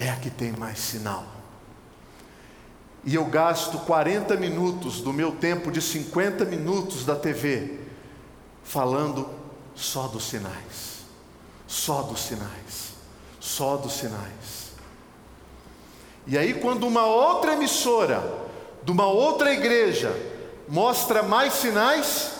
É 0.00 0.08
a 0.08 0.16
que 0.16 0.30
tem 0.30 0.52
mais 0.52 0.78
sinal. 0.78 1.37
E 3.08 3.14
eu 3.14 3.24
gasto 3.24 3.78
40 3.78 4.36
minutos 4.36 5.00
do 5.00 5.14
meu 5.14 5.32
tempo 5.32 5.70
de 5.70 5.80
50 5.80 6.44
minutos 6.44 7.06
da 7.06 7.16
TV 7.16 7.78
falando 8.62 9.30
só 9.74 10.08
dos 10.08 10.24
sinais. 10.24 11.06
Só 11.66 12.02
dos 12.02 12.20
sinais. 12.20 12.92
Só 13.40 13.78
dos 13.78 13.94
sinais. 13.94 14.72
E 16.26 16.36
aí, 16.36 16.52
quando 16.52 16.86
uma 16.86 17.06
outra 17.06 17.54
emissora, 17.54 18.22
de 18.82 18.92
uma 18.92 19.06
outra 19.06 19.54
igreja, 19.54 20.14
mostra 20.68 21.22
mais 21.22 21.54
sinais, 21.54 22.32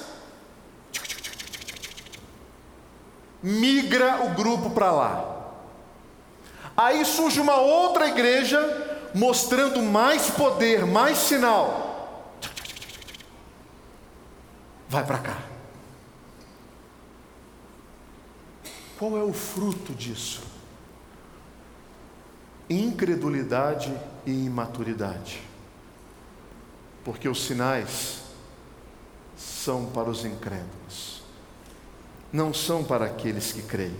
migra 3.43 4.23
o 4.27 4.35
grupo 4.35 4.69
para 4.69 4.93
lá. 4.93 5.51
Aí 6.77 7.07
surge 7.07 7.41
uma 7.41 7.57
outra 7.57 8.07
igreja 8.07 8.88
mostrando 9.15 9.83
mais 9.83 10.31
poder, 10.31 10.87
mais 10.87 11.19
sinal. 11.19 12.35
Vai 14.89 15.05
para 15.05 15.19
cá. 15.19 15.39
Qual 18.99 19.17
é 19.17 19.23
o 19.23 19.33
fruto 19.33 19.95
disso? 19.95 20.43
Incredulidade 22.69 23.95
e 24.27 24.47
imaturidade. 24.47 25.41
Porque 27.05 27.29
os 27.29 27.45
sinais 27.45 28.23
são 29.37 29.87
para 29.87 30.11
os 30.11 30.25
incrédulos, 30.25 31.23
não 32.33 32.53
são 32.53 32.83
para 32.83 33.05
aqueles 33.05 33.53
que 33.53 33.63
creem. 33.63 33.97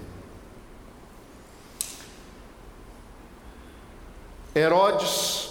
Herodes, 4.55 5.51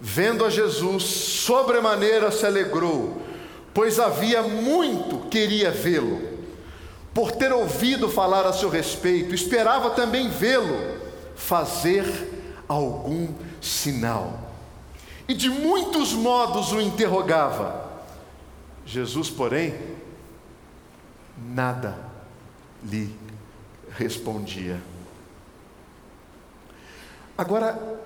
vendo 0.00 0.44
a 0.44 0.50
Jesus, 0.50 1.02
sobremaneira 1.04 2.30
se 2.30 2.46
alegrou, 2.46 3.22
pois 3.72 3.98
havia 3.98 4.42
muito 4.42 5.28
queria 5.28 5.70
vê-lo 5.70 6.30
por 7.12 7.32
ter 7.32 7.52
ouvido 7.52 8.08
falar 8.08 8.46
a 8.46 8.52
seu 8.52 8.68
respeito, 8.68 9.34
esperava 9.34 9.90
também 9.90 10.28
vê-lo 10.28 11.00
fazer 11.34 12.64
algum 12.68 13.28
sinal. 13.60 14.52
E 15.26 15.34
de 15.34 15.48
muitos 15.48 16.12
modos 16.12 16.72
o 16.72 16.80
interrogava. 16.80 17.88
Jesus, 18.86 19.28
porém, 19.28 19.74
nada 21.36 21.98
lhe 22.82 23.14
respondia. 23.96 24.80
Agora, 27.36 28.00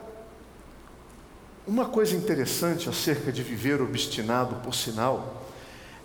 uma 1.67 1.87
coisa 1.87 2.15
interessante 2.15 2.89
acerca 2.89 3.33
de 3.33 3.43
viver 3.43 3.81
obstinado 3.81 4.57
por 4.57 4.75
sinal 4.75 5.47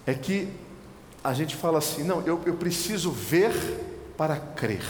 é 0.05 0.13
que 0.13 0.47
a 1.23 1.33
gente 1.33 1.55
fala 1.55 1.79
assim: 1.79 2.03
não, 2.03 2.21
eu, 2.21 2.41
eu 2.45 2.55
preciso 2.55 3.11
ver 3.11 3.51
para 4.17 4.37
crer. 4.37 4.85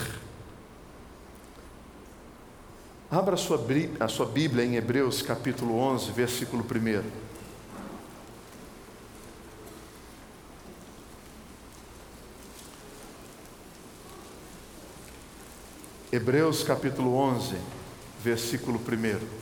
Abra 3.12 3.34
a 3.34 3.38
sua, 3.38 3.60
a 3.99 4.08
sua 4.08 4.27
Bíblia 4.27 4.63
em 4.63 4.75
Hebreus 4.75 5.23
capítulo 5.23 5.75
11, 5.75 6.12
versículo 6.12 6.63
1. 6.63 7.29
Hebreus 16.12 16.63
capítulo 16.63 17.15
11, 17.15 17.55
versículo 18.23 18.79
1. 18.79 19.38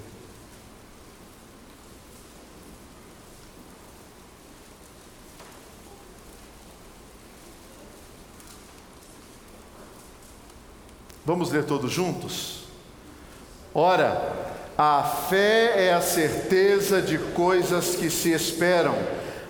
Vamos 11.28 11.52
ler 11.52 11.66
todos 11.66 11.92
juntos? 11.92 12.60
Ora, 13.74 14.34
a 14.78 15.04
fé 15.04 15.88
é 15.88 15.94
a 15.94 16.00
certeza 16.00 17.02
de 17.02 17.18
coisas 17.18 17.96
que 17.98 18.10
se 18.10 18.32
esperam, 18.32 18.96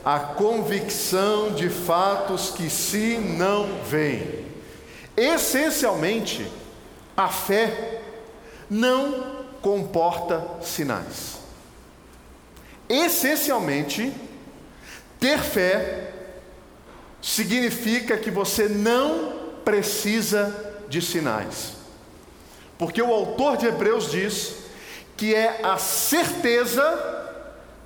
a 0.04 0.20
convicção 0.20 1.52
de 1.52 1.70
fatos 1.70 2.50
que 2.50 2.68
se 2.68 3.20
não 3.20 3.84
veem. 3.84 4.48
Essencialmente, 5.16 6.52
a 7.16 7.28
fé 7.28 8.02
não 8.68 9.46
comporta 9.62 10.44
sinais. 10.64 11.38
Essencialmente, 12.90 14.12
ter 15.20 15.38
fé 15.38 16.12
significa 17.22 18.18
que 18.18 18.32
você 18.32 18.68
não 18.68 19.60
precisa 19.64 20.67
de 20.88 21.02
sinais. 21.02 21.74
Porque 22.78 23.02
o 23.02 23.14
autor 23.14 23.58
de 23.58 23.66
Hebreus 23.66 24.12
diz 24.12 24.56
que 25.16 25.34
é 25.34 25.62
a 25.64 25.78
certeza 25.78 27.26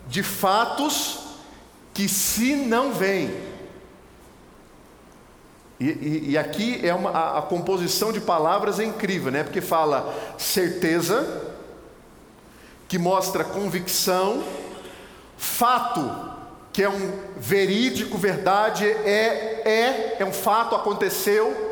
de 0.08 0.22
fatos 0.22 1.20
que 1.94 2.10
se 2.10 2.56
não 2.56 2.94
vêm. 2.94 3.32
E, 5.80 5.86
e, 5.86 6.30
e, 6.32 6.38
aqui 6.38 6.80
é 6.84 6.94
uma, 6.94 7.10
a, 7.10 7.40
a, 7.40 7.42
composição 7.42 8.12
de 8.12 8.22
palavras 8.22 8.80
é 8.80 8.84
incrível, 8.84 9.32
né? 9.32 9.44
Porque 9.44 9.62
fala 9.62 10.14
certeza, 10.38 11.42
que 12.88 13.00
mostra 13.00 13.44
convicção, 13.44 14.44
fato, 15.38 16.32
que 16.72 16.84
é 16.84 16.90
um 16.90 17.20
verídico, 17.36 18.18
verdade, 18.18 18.86
é, 18.86 19.62
é, 19.66 20.18
é 20.20 20.26
um 20.26 20.32
fato, 20.32 20.76
aconteceu, 20.76 21.71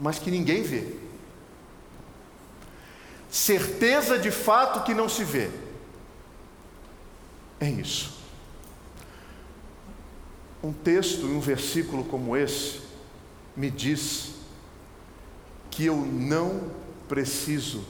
mas 0.00 0.18
que 0.18 0.30
ninguém 0.30 0.62
vê. 0.62 0.94
Certeza 3.30 4.18
de 4.18 4.30
fato 4.30 4.84
que 4.84 4.94
não 4.94 5.08
se 5.08 5.24
vê. 5.24 5.50
É 7.60 7.68
isso. 7.68 8.16
Um 10.62 10.72
texto 10.72 11.26
e 11.26 11.32
um 11.32 11.40
versículo 11.40 12.04
como 12.04 12.36
esse 12.36 12.80
me 13.56 13.70
diz 13.70 14.34
que 15.70 15.86
eu 15.86 15.96
não 15.96 16.70
preciso 17.08 17.84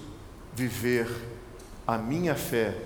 viver 0.54 1.08
a 1.86 1.96
minha 1.96 2.34
fé 2.34 2.76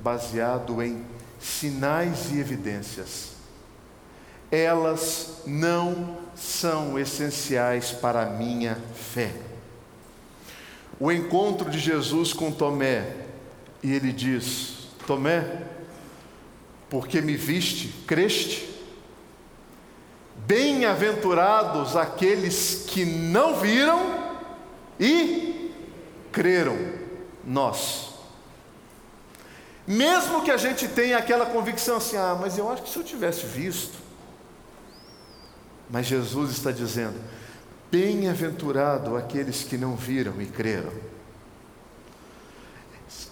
baseado 0.00 0.82
em 0.82 1.04
sinais 1.40 2.30
e 2.32 2.38
evidências. 2.38 3.32
Elas 4.52 5.38
não 5.46 6.18
são 6.36 6.98
essenciais 6.98 7.90
para 7.90 8.22
a 8.22 8.26
minha 8.26 8.76
fé. 8.94 9.32
O 11.00 11.10
encontro 11.10 11.70
de 11.70 11.78
Jesus 11.78 12.32
com 12.32 12.52
Tomé, 12.52 13.16
e 13.82 13.92
ele 13.92 14.12
diz: 14.12 14.88
Tomé, 15.06 15.62
porque 16.90 17.20
me 17.20 17.34
viste, 17.34 17.88
creste? 18.06 18.70
Bem-aventurados 20.46 21.96
aqueles 21.96 22.84
que 22.86 23.04
não 23.04 23.58
viram 23.58 24.32
e 25.00 25.72
creram. 26.30 26.76
Nós 27.44 28.12
Mesmo 29.86 30.42
que 30.42 30.50
a 30.50 30.56
gente 30.56 30.86
tenha 30.88 31.18
aquela 31.18 31.46
convicção 31.46 31.96
assim, 31.96 32.16
ah, 32.16 32.36
mas 32.40 32.56
eu 32.56 32.70
acho 32.70 32.82
que 32.82 32.90
se 32.90 32.96
eu 32.96 33.04
tivesse 33.04 33.46
visto. 33.46 34.01
Mas 35.92 36.06
Jesus 36.06 36.50
está 36.50 36.72
dizendo: 36.72 37.20
bem-aventurado 37.90 39.14
aqueles 39.14 39.62
que 39.62 39.76
não 39.76 39.94
viram 39.94 40.40
e 40.40 40.46
creram. 40.46 40.90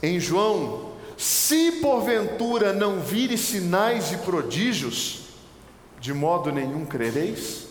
Em 0.03 0.21
João, 0.21 0.93
se 1.17 1.73
porventura 1.81 2.73
não 2.73 3.01
vire 3.01 3.39
sinais 3.39 4.13
e 4.13 4.19
prodígios, 4.19 5.31
de 5.99 6.13
modo 6.13 6.53
nenhum 6.53 6.85
crereis. 6.85 7.67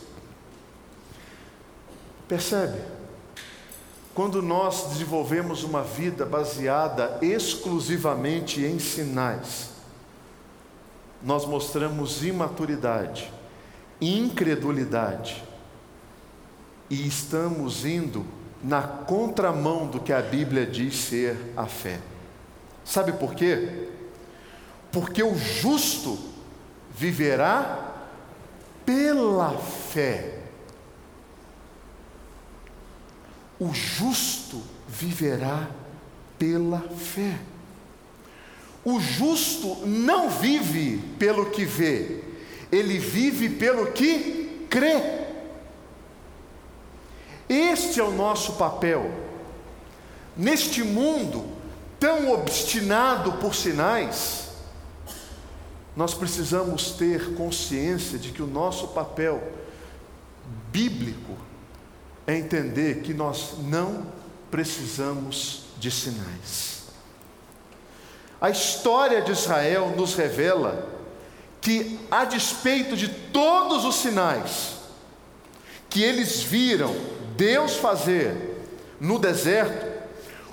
Percebe? 2.28 2.80
Quando 4.13 4.41
nós 4.41 4.88
desenvolvemos 4.89 5.63
uma 5.63 5.84
vida 5.84 6.25
baseada 6.25 7.19
exclusivamente 7.21 8.62
em 8.63 8.78
sinais, 8.78 9.69
nós 11.23 11.45
mostramos 11.45 12.23
imaturidade, 12.23 13.32
incredulidade 14.02 15.44
e 16.90 17.08
estamos 17.08 17.86
indo 17.86 18.26
na 18.64 18.82
contramão 18.82 19.88
do 19.88 20.00
que 20.00 20.12
a 20.12 20.22
Bíblia 20.22 20.66
diz 20.66 20.96
ser 20.96 21.38
a 21.56 21.66
fé. 21.66 22.00
Sabe 22.84 23.14
por 23.14 23.36
quê? 23.36 23.88
Porque 24.92 25.22
o 25.22 25.36
justo 25.38 26.18
viverá 26.96 28.08
pela 28.86 29.58
fé. 29.58 30.40
O 33.60 33.74
justo 33.74 34.62
viverá 34.88 35.70
pela 36.38 36.80
fé. 36.80 37.38
O 38.84 39.00
justo 39.00 39.86
não 39.86 40.30
vive 40.30 40.98
pelo 41.20 41.52
que 41.52 41.66
vê, 41.66 42.24
ele 42.72 42.98
vive 42.98 43.50
pelo 43.50 43.92
que 43.92 44.68
crê. 44.70 45.20
Este 47.48 48.00
é 48.00 48.04
o 48.04 48.12
nosso 48.12 48.54
papel. 48.54 49.10
Neste 50.38 50.84
mundo 50.84 51.46
tão 52.00 52.32
obstinado 52.32 53.34
por 53.34 53.56
sinais, 53.56 54.50
nós 55.96 56.14
precisamos 56.14 56.92
ter 56.92 57.34
consciência 57.34 58.18
de 58.18 58.32
que 58.32 58.42
o 58.42 58.48
nosso 58.48 58.90
papel 58.90 59.42
bíblico 60.72 61.36
é 62.26 62.38
entender 62.38 63.02
que 63.02 63.14
nós 63.14 63.56
não 63.64 64.06
precisamos 64.52 65.64
de 65.78 65.90
sinais. 65.90 66.84
A 68.40 68.50
história 68.50 69.22
de 69.22 69.32
Israel 69.32 69.94
nos 69.98 70.14
revela 70.14 70.99
que, 71.62 72.00
a 72.10 72.26
despeito 72.26 72.95
de 72.95 73.08
todos 73.08 73.86
os 73.86 73.95
sinais 73.95 74.78
que 75.89 76.04
eles 76.04 76.41
viram 76.41 76.95
Deus 77.36 77.76
fazer 77.76 78.58
no 79.00 79.17
deserto, 79.17 79.88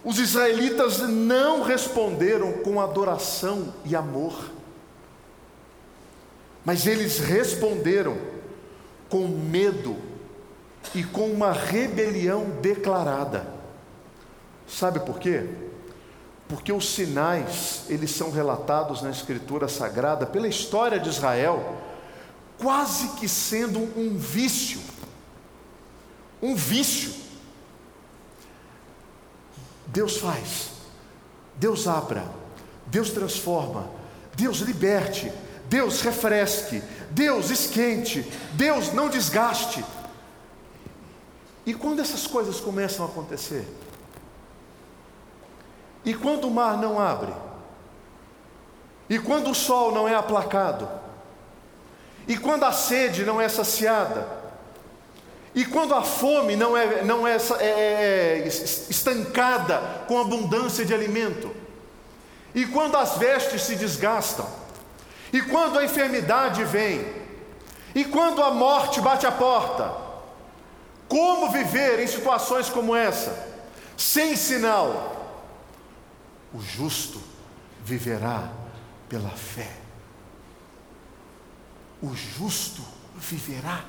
os 0.05 0.19
israelitas 0.19 0.99
não 1.01 1.63
responderam 1.63 2.53
com 2.55 2.81
adoração 2.81 3.75
e 3.85 3.95
amor, 3.97 4.53
mas 6.65 6.87
eles 6.87 7.19
responderam 7.19 8.17
com 9.09 9.27
medo 9.27 9.97
e 10.95 11.03
com 11.03 11.29
uma 11.29 11.53
rebelião 11.53 12.51
declarada. 12.63 13.47
Sabe 14.67 15.01
por 15.01 15.19
quê? 15.19 15.49
Porque 16.49 16.73
os 16.73 16.89
sinais, 16.89 17.83
eles 17.89 18.11
são 18.13 18.31
relatados 18.31 19.03
na 19.03 19.11
escritura 19.11 19.69
sagrada 19.69 20.25
pela 20.27 20.47
história 20.47 20.99
de 20.99 21.09
Israel, 21.09 21.77
quase 22.59 23.09
que 23.17 23.29
sendo 23.29 23.81
um 23.99 24.17
vício. 24.17 24.81
Um 26.41 26.55
vício. 26.55 27.13
Deus 29.87 30.19
faz, 30.19 30.71
Deus 31.57 31.89
abra, 31.89 32.29
Deus 32.87 33.11
transforma, 33.11 33.89
Deus 34.35 34.59
liberte, 34.59 35.33
Deus 35.69 36.03
refresque, 36.03 36.83
Deus 37.11 37.51
esquente, 37.51 38.31
Deus 38.53 38.93
não 38.93 39.09
desgaste, 39.09 39.83
e 41.67 41.75
quando 41.75 41.99
essas 41.99 42.29
coisas 42.29 42.61
começam 42.61 43.05
a 43.05 43.09
acontecer? 43.09 43.67
E 46.07 46.15
quando 46.15 46.47
o 46.47 46.51
mar 46.51 46.79
não 46.79 47.01
abre? 47.01 47.33
E 49.11 49.19
quando 49.19 49.51
o 49.51 49.55
sol 49.55 49.91
não 49.91 50.07
é 50.09 50.15
aplacado? 50.15 50.89
E 52.29 52.37
quando 52.37 52.63
a 52.63 52.71
sede 52.71 53.25
não 53.25 53.41
é 53.41 53.49
saciada? 53.49 54.27
E 55.53 55.65
quando 55.65 55.95
a 55.95 56.03
fome 56.03 56.55
não 56.55 56.77
é, 56.77 57.03
não 57.03 57.27
é, 57.27 57.37
é, 57.37 57.65
é, 57.65 58.39
é 58.39 58.47
estancada 58.47 60.05
com 60.07 60.21
abundância 60.21 60.85
de 60.85 60.95
alimento? 60.95 61.51
E 62.55 62.67
quando 62.67 62.97
as 62.97 63.17
vestes 63.17 63.63
se 63.63 63.75
desgastam? 63.75 64.47
E 65.33 65.43
quando 65.43 65.79
a 65.79 65.85
enfermidade 65.85 66.63
vem? 66.65 67.05
E 67.95 68.05
quando 68.05 68.45
a 68.45 68.51
morte 68.51 69.01
bate 69.01 69.27
a 69.27 69.33
porta? 69.33 69.93
Como 71.09 71.51
viver 71.51 71.99
em 71.99 72.07
situações 72.07 72.69
como 72.69 72.95
essa? 72.95 73.37
Sem 73.97 74.37
sinal. 74.37 75.16
O 76.57 76.61
justo 76.61 77.21
viverá 77.85 78.51
pela 79.09 79.31
fé. 79.31 79.77
O 82.03 82.15
justo 82.15 82.83
viverá 83.15 83.85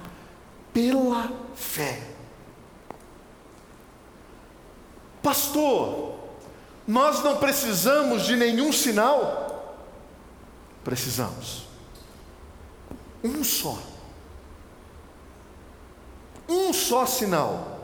pela 0.74 1.32
fé. 1.56 2.02
Pastor, 5.24 6.20
nós 6.86 7.24
não 7.24 7.38
precisamos 7.38 8.26
de 8.26 8.36
nenhum 8.36 8.74
sinal? 8.74 9.78
Precisamos. 10.84 11.64
Um 13.24 13.44
só 13.44 13.78
um 16.48 16.72
só 16.72 17.06
sinal. 17.06 17.78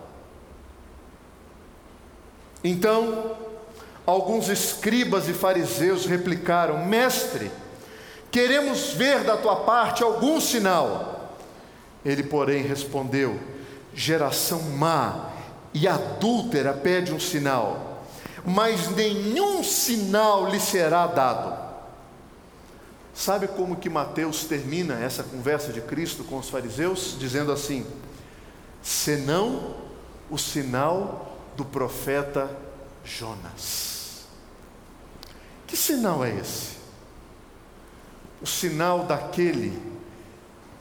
Então, 2.63 3.35
alguns 4.05 4.49
escribas 4.49 5.27
e 5.27 5.33
fariseus 5.33 6.05
replicaram: 6.05 6.85
Mestre, 6.85 7.51
queremos 8.31 8.93
ver 8.93 9.23
da 9.23 9.37
tua 9.37 9.57
parte 9.57 10.03
algum 10.03 10.39
sinal. 10.39 11.37
Ele, 12.03 12.23
porém, 12.23 12.63
respondeu: 12.63 13.39
Geração 13.93 14.61
má 14.61 15.29
e 15.73 15.87
adúltera 15.87 16.73
pede 16.73 17.13
um 17.13 17.19
sinal, 17.19 18.03
mas 18.45 18.89
nenhum 18.89 19.63
sinal 19.63 20.49
lhe 20.49 20.59
será 20.59 21.07
dado. 21.07 21.63
Sabe 23.13 23.47
como 23.47 23.75
que 23.75 23.89
Mateus 23.89 24.43
termina 24.45 24.95
essa 24.95 25.23
conversa 25.23 25.71
de 25.71 25.81
Cristo 25.81 26.23
com 26.23 26.37
os 26.39 26.49
fariseus? 26.49 27.15
Dizendo 27.19 27.51
assim: 27.51 27.85
senão 28.81 29.75
o 30.29 30.37
sinal 30.37 31.37
do 31.55 31.63
profeta 31.63 32.49
Jonas. 33.05 33.92
Que 35.73 35.77
sinal 35.79 36.23
é 36.23 36.29
esse? 36.35 36.73
O 38.39 38.45
sinal 38.45 39.05
daquele 39.05 39.81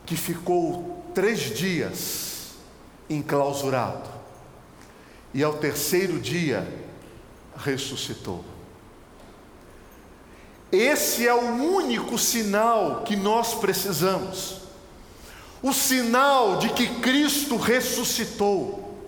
que 0.04 0.14
ficou 0.14 1.02
três 1.14 1.40
dias 1.56 2.50
enclausurado 3.08 4.10
e 5.32 5.42
ao 5.42 5.54
terceiro 5.54 6.20
dia 6.20 6.70
ressuscitou. 7.56 8.44
Esse 10.70 11.26
é 11.26 11.32
o 11.32 11.40
único 11.40 12.18
sinal 12.18 13.00
que 13.02 13.16
nós 13.16 13.54
precisamos 13.54 14.60
o 15.62 15.72
sinal 15.72 16.58
de 16.58 16.68
que 16.68 17.00
Cristo 17.00 17.56
ressuscitou, 17.56 18.98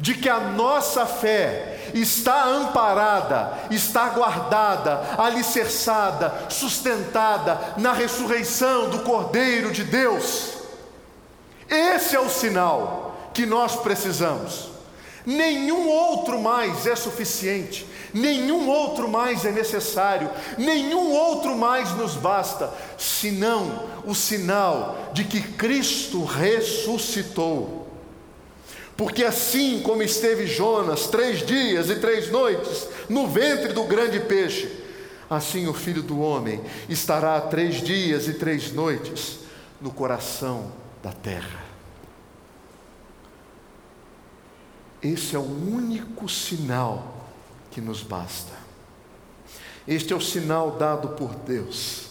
de 0.00 0.14
que 0.14 0.30
a 0.30 0.40
nossa 0.40 1.04
fé 1.04 1.77
está 1.94 2.44
amparada, 2.46 3.52
está 3.70 4.08
guardada, 4.08 5.00
alicerçada, 5.18 6.46
sustentada 6.48 7.58
na 7.76 7.92
ressurreição 7.92 8.90
do 8.90 9.00
Cordeiro 9.00 9.70
de 9.70 9.84
Deus. 9.84 10.52
Esse 11.68 12.16
é 12.16 12.20
o 12.20 12.30
sinal 12.30 13.30
que 13.34 13.44
nós 13.44 13.76
precisamos. 13.76 14.68
Nenhum 15.26 15.88
outro 15.88 16.40
mais 16.40 16.86
é 16.86 16.96
suficiente, 16.96 17.86
nenhum 18.14 18.66
outro 18.66 19.08
mais 19.08 19.44
é 19.44 19.50
necessário, 19.50 20.30
nenhum 20.56 21.12
outro 21.12 21.54
mais 21.54 21.90
nos 21.96 22.14
basta, 22.14 22.72
senão 22.96 23.84
o 24.06 24.14
sinal 24.14 24.96
de 25.12 25.24
que 25.24 25.42
Cristo 25.42 26.24
ressuscitou. 26.24 27.87
Porque 28.98 29.22
assim 29.22 29.80
como 29.80 30.02
esteve 30.02 30.44
Jonas 30.44 31.06
três 31.06 31.46
dias 31.46 31.88
e 31.88 32.00
três 32.00 32.32
noites 32.32 32.88
no 33.08 33.28
ventre 33.28 33.72
do 33.72 33.84
grande 33.84 34.18
peixe, 34.18 34.68
assim 35.30 35.68
o 35.68 35.72
filho 35.72 36.02
do 36.02 36.18
homem 36.18 36.60
estará 36.88 37.40
três 37.40 37.76
dias 37.76 38.26
e 38.26 38.34
três 38.34 38.72
noites 38.72 39.38
no 39.80 39.92
coração 39.92 40.72
da 41.00 41.12
terra. 41.12 41.64
Esse 45.00 45.36
é 45.36 45.38
o 45.38 45.42
único 45.42 46.28
sinal 46.28 47.24
que 47.70 47.80
nos 47.80 48.02
basta. 48.02 48.52
Este 49.86 50.12
é 50.12 50.16
o 50.16 50.20
sinal 50.20 50.72
dado 50.72 51.10
por 51.10 51.36
Deus. 51.36 52.08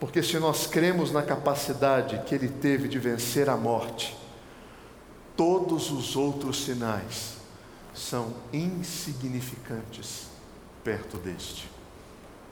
Porque 0.00 0.22
se 0.22 0.38
nós 0.38 0.66
cremos 0.66 1.12
na 1.12 1.22
capacidade 1.22 2.22
que 2.24 2.34
ele 2.34 2.48
teve 2.48 2.88
de 2.88 2.98
vencer 2.98 3.50
a 3.50 3.56
morte, 3.58 4.18
todos 5.40 5.90
os 5.90 6.16
outros 6.16 6.64
sinais 6.64 7.36
são 7.94 8.34
insignificantes 8.52 10.26
perto 10.84 11.16
deste. 11.16 11.66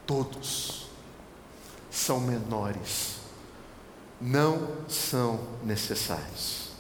Todos 0.07 0.89
são 1.91 2.19
menores, 2.19 3.19
não 4.19 4.69
são 4.89 5.39
necessários. 5.63 6.71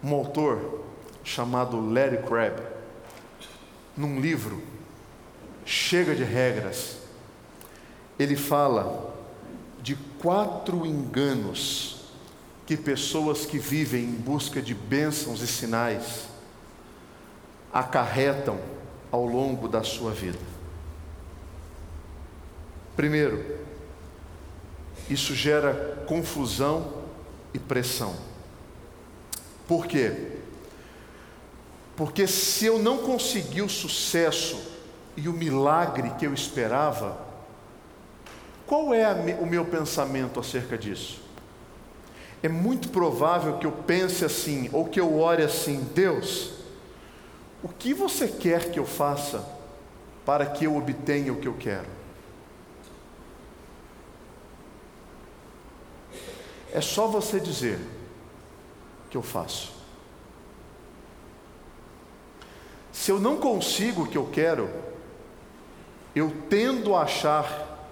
Um 0.00 0.14
autor 0.14 0.84
chamado 1.24 1.92
Larry 1.92 2.18
Crabb, 2.18 2.62
num 3.96 4.20
livro 4.20 4.62
Chega 5.66 6.14
de 6.14 6.22
Regras, 6.22 6.98
ele 8.16 8.36
fala 8.36 9.12
de 9.82 9.96
quatro 10.20 10.86
enganos 10.86 11.93
que 12.66 12.76
pessoas 12.76 13.44
que 13.44 13.58
vivem 13.58 14.04
em 14.04 14.12
busca 14.12 14.62
de 14.62 14.74
bênçãos 14.74 15.42
e 15.42 15.46
sinais 15.46 16.24
acarretam 17.72 18.58
ao 19.10 19.26
longo 19.26 19.68
da 19.68 19.82
sua 19.82 20.12
vida. 20.12 20.38
Primeiro, 22.96 23.58
isso 25.10 25.34
gera 25.34 26.04
confusão 26.06 27.02
e 27.52 27.58
pressão. 27.58 28.14
Por 29.66 29.86
quê? 29.86 30.32
Porque 31.96 32.26
se 32.26 32.66
eu 32.66 32.78
não 32.78 32.98
conseguir 32.98 33.62
o 33.62 33.68
sucesso 33.68 34.60
e 35.16 35.28
o 35.28 35.32
milagre 35.32 36.10
que 36.18 36.26
eu 36.26 36.32
esperava, 36.32 37.18
qual 38.66 38.94
é 38.94 39.12
o 39.40 39.46
meu 39.46 39.64
pensamento 39.64 40.40
acerca 40.40 40.78
disso? 40.78 41.23
É 42.44 42.48
muito 42.48 42.90
provável 42.90 43.56
que 43.56 43.64
eu 43.64 43.72
pense 43.72 44.22
assim, 44.22 44.68
ou 44.70 44.84
que 44.84 45.00
eu 45.00 45.18
ore 45.18 45.42
assim: 45.42 45.80
Deus, 45.94 46.52
o 47.62 47.68
que 47.68 47.94
você 47.94 48.28
quer 48.28 48.70
que 48.70 48.78
eu 48.78 48.84
faça 48.84 49.42
para 50.26 50.44
que 50.44 50.66
eu 50.66 50.76
obtenha 50.76 51.32
o 51.32 51.40
que 51.40 51.48
eu 51.48 51.54
quero? 51.54 51.86
É 56.70 56.82
só 56.82 57.06
você 57.06 57.40
dizer 57.40 57.78
que 59.08 59.16
eu 59.16 59.22
faço. 59.22 59.72
Se 62.92 63.10
eu 63.10 63.18
não 63.18 63.38
consigo 63.38 64.02
o 64.02 64.06
que 64.06 64.18
eu 64.18 64.26
quero, 64.26 64.68
eu 66.14 66.30
tendo 66.50 66.94
a 66.94 67.04
achar 67.04 67.88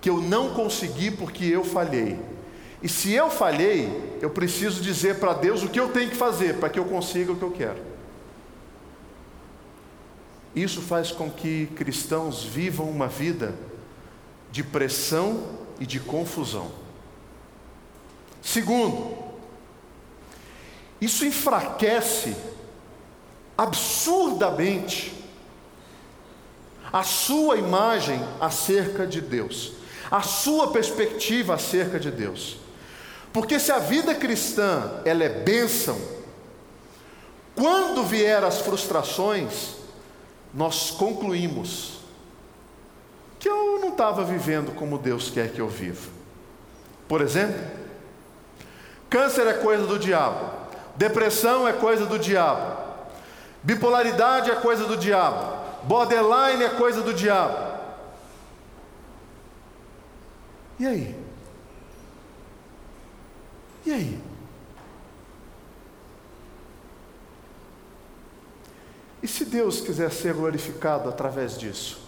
que 0.00 0.08
eu 0.08 0.18
não 0.20 0.54
consegui 0.54 1.10
porque 1.10 1.44
eu 1.44 1.64
falhei. 1.64 2.39
E 2.82 2.88
se 2.88 3.12
eu 3.12 3.30
falhei, 3.30 4.18
eu 4.22 4.30
preciso 4.30 4.80
dizer 4.80 5.16
para 5.16 5.34
Deus 5.34 5.62
o 5.62 5.68
que 5.68 5.78
eu 5.78 5.88
tenho 5.88 6.10
que 6.10 6.16
fazer 6.16 6.56
para 6.56 6.70
que 6.70 6.78
eu 6.78 6.84
consiga 6.86 7.32
o 7.32 7.36
que 7.36 7.42
eu 7.42 7.50
quero. 7.50 7.90
Isso 10.54 10.80
faz 10.80 11.12
com 11.12 11.30
que 11.30 11.66
cristãos 11.76 12.42
vivam 12.42 12.88
uma 12.88 13.06
vida 13.06 13.54
de 14.50 14.64
pressão 14.64 15.44
e 15.78 15.86
de 15.86 16.00
confusão. 16.00 16.72
Segundo, 18.42 19.16
isso 21.00 21.24
enfraquece 21.24 22.36
absurdamente 23.56 25.14
a 26.92 27.02
sua 27.02 27.56
imagem 27.56 28.20
acerca 28.40 29.06
de 29.06 29.20
Deus, 29.20 29.72
a 30.10 30.22
sua 30.22 30.72
perspectiva 30.72 31.54
acerca 31.54 32.00
de 32.00 32.10
Deus. 32.10 32.59
Porque 33.32 33.58
se 33.58 33.70
a 33.70 33.78
vida 33.78 34.14
cristã 34.14 35.00
ela 35.04 35.22
é 35.22 35.28
bênção, 35.28 36.00
quando 37.54 38.04
vier 38.04 38.42
as 38.42 38.60
frustrações, 38.60 39.74
nós 40.52 40.90
concluímos 40.90 42.00
que 43.38 43.48
eu 43.48 43.78
não 43.80 43.90
estava 43.90 44.24
vivendo 44.24 44.74
como 44.74 44.98
Deus 44.98 45.30
quer 45.30 45.52
que 45.52 45.60
eu 45.60 45.68
viva. 45.68 46.10
Por 47.08 47.20
exemplo, 47.20 47.60
câncer 49.08 49.46
é 49.46 49.54
coisa 49.54 49.86
do 49.86 49.98
diabo, 49.98 50.50
depressão 50.96 51.66
é 51.66 51.72
coisa 51.72 52.06
do 52.06 52.18
diabo, 52.18 52.80
Bipolaridade 53.62 54.50
é 54.50 54.56
coisa 54.56 54.86
do 54.86 54.96
diabo. 54.96 55.60
Borderline 55.84 56.64
é 56.64 56.70
coisa 56.70 57.02
do 57.02 57.12
diabo. 57.12 57.78
E 60.78 60.86
aí? 60.86 61.16
E 63.84 63.92
aí? 63.92 64.20
E 69.22 69.28
se 69.28 69.44
Deus 69.44 69.80
quiser 69.80 70.10
ser 70.10 70.34
glorificado 70.34 71.08
através 71.08 71.58
disso? 71.58 72.00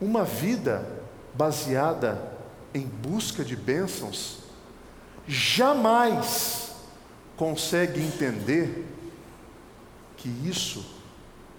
Uma 0.00 0.24
vida 0.24 0.86
baseada 1.34 2.32
em 2.72 2.86
busca 2.86 3.44
de 3.44 3.56
bênçãos 3.56 4.38
jamais 5.26 6.72
consegue 7.36 8.00
entender 8.00 8.86
que 10.16 10.28
isso 10.28 10.84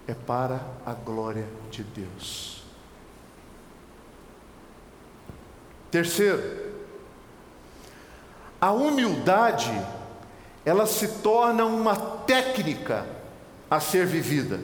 é 0.06 0.14
para 0.14 0.60
a 0.84 0.92
glória 0.94 1.46
de 1.70 1.82
Deus. 1.82 2.62
Terceiro, 5.90 6.71
a 8.62 8.70
humildade, 8.70 9.76
ela 10.64 10.86
se 10.86 11.08
torna 11.20 11.64
uma 11.64 11.96
técnica 11.96 13.04
a 13.68 13.80
ser 13.80 14.06
vivida. 14.06 14.60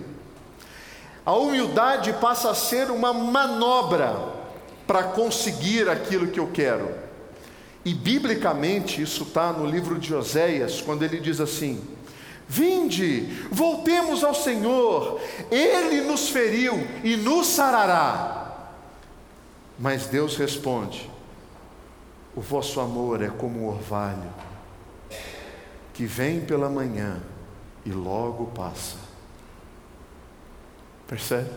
A 1.27 1.33
humildade 1.33 2.13
passa 2.21 2.53
a 2.53 2.55
ser 2.55 2.93
uma 2.93 3.13
manobra 3.13 4.17
para 4.87 5.03
conseguir 5.03 5.89
aquilo 5.89 6.29
que 6.29 6.39
eu 6.39 6.47
quero. 6.47 6.95
E 7.85 7.93
biblicamente 7.93 9.03
isso 9.03 9.25
está 9.25 9.53
no 9.53 9.67
livro 9.67 9.99
de 9.99 10.15
Oséias, 10.15 10.81
quando 10.81 11.03
ele 11.03 11.19
diz 11.19 11.41
assim: 11.41 11.83
Vinde, 12.47 13.23
voltemos 13.51 14.23
ao 14.23 14.35
Senhor, 14.35 15.21
Ele 15.51 16.03
nos 16.03 16.29
feriu 16.29 16.87
e 17.03 17.17
nos 17.17 17.49
sarará. 17.49 18.69
Mas 19.77 20.07
Deus 20.07 20.37
responde: 20.37 21.11
O 22.35 22.41
vosso 22.41 22.81
amor 22.81 23.23
é 23.23 23.29
como 23.29 23.61
o 23.61 23.69
orvalho, 23.69 24.31
que 25.93 26.07
vem 26.07 26.41
pela 26.41 26.69
manhã 26.69 27.21
e 27.85 27.91
logo 27.91 28.47
passa. 28.47 28.97
Percebe? 31.07 31.51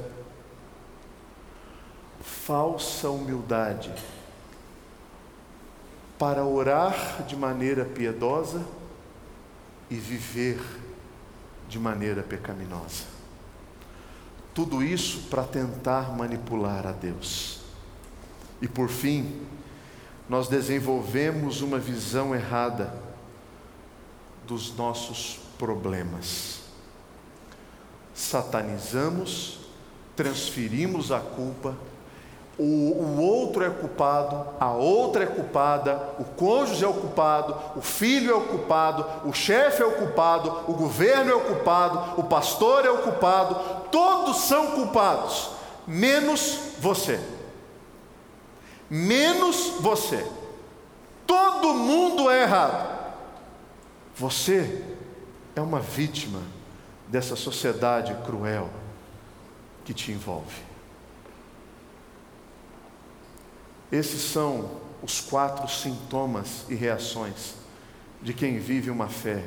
Falsa 2.22 3.10
humildade 3.10 3.94
para 6.18 6.46
orar 6.46 7.24
de 7.28 7.36
maneira 7.36 7.84
piedosa 7.84 8.64
e 9.90 9.96
viver 9.96 10.62
de 11.68 11.80
maneira 11.80 12.22
pecaminosa. 12.22 13.06
Tudo 14.54 14.84
isso 14.84 15.30
para 15.30 15.44
tentar 15.44 16.16
manipular 16.16 16.86
a 16.86 16.92
Deus. 16.92 17.62
E 18.62 18.68
por 18.68 18.90
fim, 18.90 19.42
nós 20.32 20.48
desenvolvemos 20.48 21.62
uma 21.62 21.78
visão 21.78 22.34
errada 22.34 22.94
dos 24.48 24.74
nossos 24.78 25.42
problemas. 25.60 26.62
Satanizamos, 28.14 29.60
transferimos 30.16 31.12
a 31.12 31.20
culpa 31.20 31.76
o, 32.58 32.64
o 32.64 33.22
outro 33.22 33.66
é 33.66 33.70
culpado, 33.72 34.46
a 34.60 34.72
outra 34.72 35.24
é 35.24 35.26
culpada, 35.26 36.00
o 36.20 36.24
cônjuge 36.24 36.86
é 36.86 36.88
o 36.88 36.94
culpado, 36.94 37.56
o 37.76 37.82
filho 37.82 38.32
é 38.32 38.36
o 38.36 38.42
culpado, 38.42 39.04
o 39.28 39.34
chefe 39.34 39.82
é 39.82 39.86
o 39.86 39.94
culpado, 39.94 40.66
o 40.68 40.74
governo 40.74 41.32
é 41.32 41.34
o 41.34 41.42
culpado, 41.42 42.22
o 42.22 42.24
pastor 42.24 42.86
é 42.86 42.92
o 42.92 43.00
culpado, 43.00 43.56
todos 43.92 44.42
são 44.42 44.72
culpados, 44.72 45.50
menos 45.88 46.60
você. 46.80 47.20
Menos 48.94 49.76
você. 49.80 50.30
Todo 51.26 51.74
mundo 51.74 52.30
é 52.30 52.44
errado. 52.44 53.16
Você 54.18 54.84
é 55.56 55.62
uma 55.62 55.80
vítima 55.80 56.42
dessa 57.08 57.38
sociedade 57.38 58.14
cruel 58.26 58.70
que 59.86 59.94
te 59.94 60.12
envolve. 60.12 60.58
Esses 63.90 64.22
são 64.24 64.70
os 65.02 65.22
quatro 65.22 65.70
sintomas 65.70 66.66
e 66.68 66.76
reações 66.76 67.54
de 68.22 68.34
quem 68.34 68.60
vive 68.60 68.90
uma 68.90 69.08
fé 69.08 69.46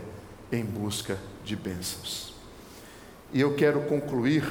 em 0.51 0.65
busca 0.65 1.19
de 1.45 1.55
bênçãos. 1.55 2.33
E 3.31 3.43
eu 3.43 3.55
quero 3.57 3.83
concluir 3.83 4.43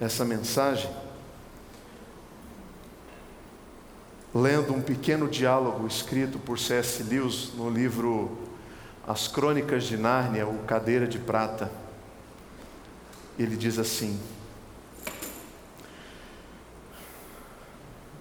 essa 0.00 0.24
mensagem 0.24 0.88
lendo 4.34 4.74
um 4.74 4.82
pequeno 4.82 5.28
diálogo 5.28 5.86
escrito 5.86 6.40
por 6.40 6.58
C.S. 6.58 7.04
Lewis 7.04 7.52
no 7.56 7.70
livro 7.70 8.36
As 9.06 9.28
Crônicas 9.28 9.84
de 9.84 9.96
Nárnia, 9.96 10.46
o 10.46 10.58
Cadeira 10.64 11.06
de 11.06 11.20
Prata. 11.20 11.70
Ele 13.38 13.56
diz 13.56 13.78
assim: 13.78 14.18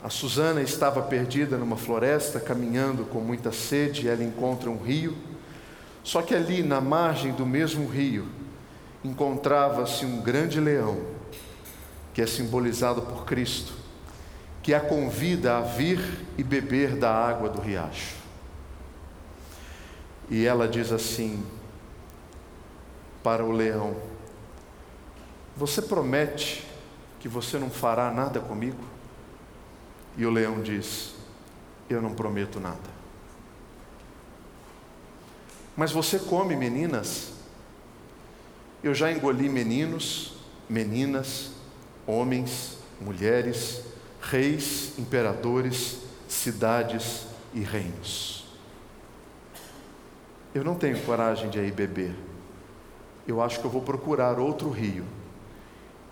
A 0.03 0.09
Susana 0.09 0.61
estava 0.61 1.01
perdida 1.01 1.57
numa 1.57 1.77
floresta, 1.77 2.39
caminhando 2.39 3.05
com 3.05 3.19
muita 3.19 3.51
sede, 3.51 4.07
ela 4.07 4.23
encontra 4.23 4.69
um 4.69 4.77
rio. 4.77 5.17
Só 6.03 6.21
que 6.21 6.35
ali, 6.35 6.61
na 6.61 6.81
margem 6.81 7.31
do 7.31 7.45
mesmo 7.45 7.87
rio, 7.87 8.27
encontrava-se 9.03 10.05
um 10.05 10.21
grande 10.21 10.59
leão, 10.59 11.01
que 12.13 12.21
é 12.21 12.27
simbolizado 12.27 13.01
por 13.01 13.25
Cristo, 13.25 13.82
que 14.63 14.73
a 14.73 14.79
convida 14.79 15.57
a 15.57 15.61
vir 15.61 15.99
e 16.37 16.43
beber 16.43 16.95
da 16.95 17.13
água 17.13 17.49
do 17.49 17.59
riacho. 17.59 18.15
E 20.29 20.45
ela 20.45 20.69
diz 20.69 20.91
assim 20.93 21.45
para 23.21 23.43
o 23.43 23.51
leão: 23.51 23.97
Você 25.57 25.81
promete 25.81 26.65
que 27.19 27.27
você 27.27 27.59
não 27.59 27.69
fará 27.69 28.09
nada 28.09 28.39
comigo? 28.39 28.81
E 30.17 30.25
o 30.25 30.31
leão 30.31 30.61
diz: 30.61 31.13
Eu 31.89 32.01
não 32.01 32.13
prometo 32.13 32.57
nada. 32.57 32.93
Mas 35.75 35.91
você 35.91 36.17
come 36.17 36.55
meninas? 36.55 37.33
Eu 38.81 38.93
já 38.93 39.11
engoli 39.11 39.49
meninos, 39.49 40.37
meninas, 40.69 41.51
homens, 42.05 42.77
mulheres, 43.01 43.92
reis, 44.23 44.97
imperadores, 44.97 45.99
cidades 46.27 47.27
e 47.53 47.59
reinos. 47.59 48.45
Eu 50.55 50.63
não 50.63 50.75
tenho 50.75 50.99
coragem 51.03 51.49
de 51.49 51.59
ir 51.59 51.71
beber. 51.71 52.15
Eu 53.27 53.41
acho 53.41 53.59
que 53.59 53.65
eu 53.65 53.71
vou 53.71 53.81
procurar 53.81 54.39
outro 54.39 54.69
rio. 54.69 55.05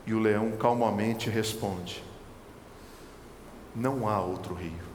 E 0.06 0.14
o 0.14 0.20
leão 0.20 0.52
calmamente 0.58 1.30
responde: 1.30 2.04
Não 3.76 4.10
há 4.10 4.20
outro 4.20 4.54
rio. 4.56 4.92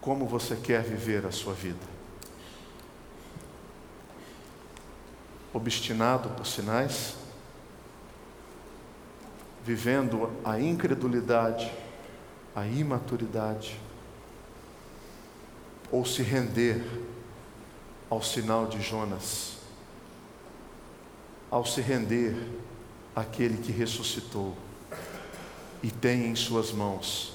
Como 0.00 0.26
você 0.26 0.54
quer 0.54 0.82
viver 0.82 1.24
a 1.24 1.32
sua 1.32 1.54
vida? 1.54 1.94
Obstinado 5.52 6.28
por 6.30 6.46
sinais? 6.46 7.23
Vivendo 9.64 10.30
a 10.44 10.60
incredulidade, 10.60 11.72
a 12.54 12.66
imaturidade, 12.66 13.80
ou 15.90 16.04
se 16.04 16.22
render 16.22 16.84
ao 18.10 18.22
sinal 18.22 18.66
de 18.66 18.80
Jonas, 18.80 19.56
ao 21.50 21.64
se 21.64 21.80
render 21.80 22.36
àquele 23.16 23.56
que 23.56 23.72
ressuscitou 23.72 24.54
e 25.82 25.90
tem 25.90 26.26
em 26.26 26.34
Suas 26.34 26.72
mãos 26.72 27.34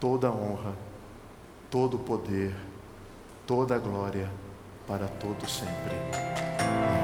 toda 0.00 0.28
a 0.28 0.32
honra, 0.32 0.74
todo 1.70 1.96
o 1.96 2.00
poder, 2.00 2.54
toda 3.46 3.74
a 3.74 3.78
glória 3.78 4.30
para 4.86 5.06
todo 5.06 5.48
sempre. 5.48 6.97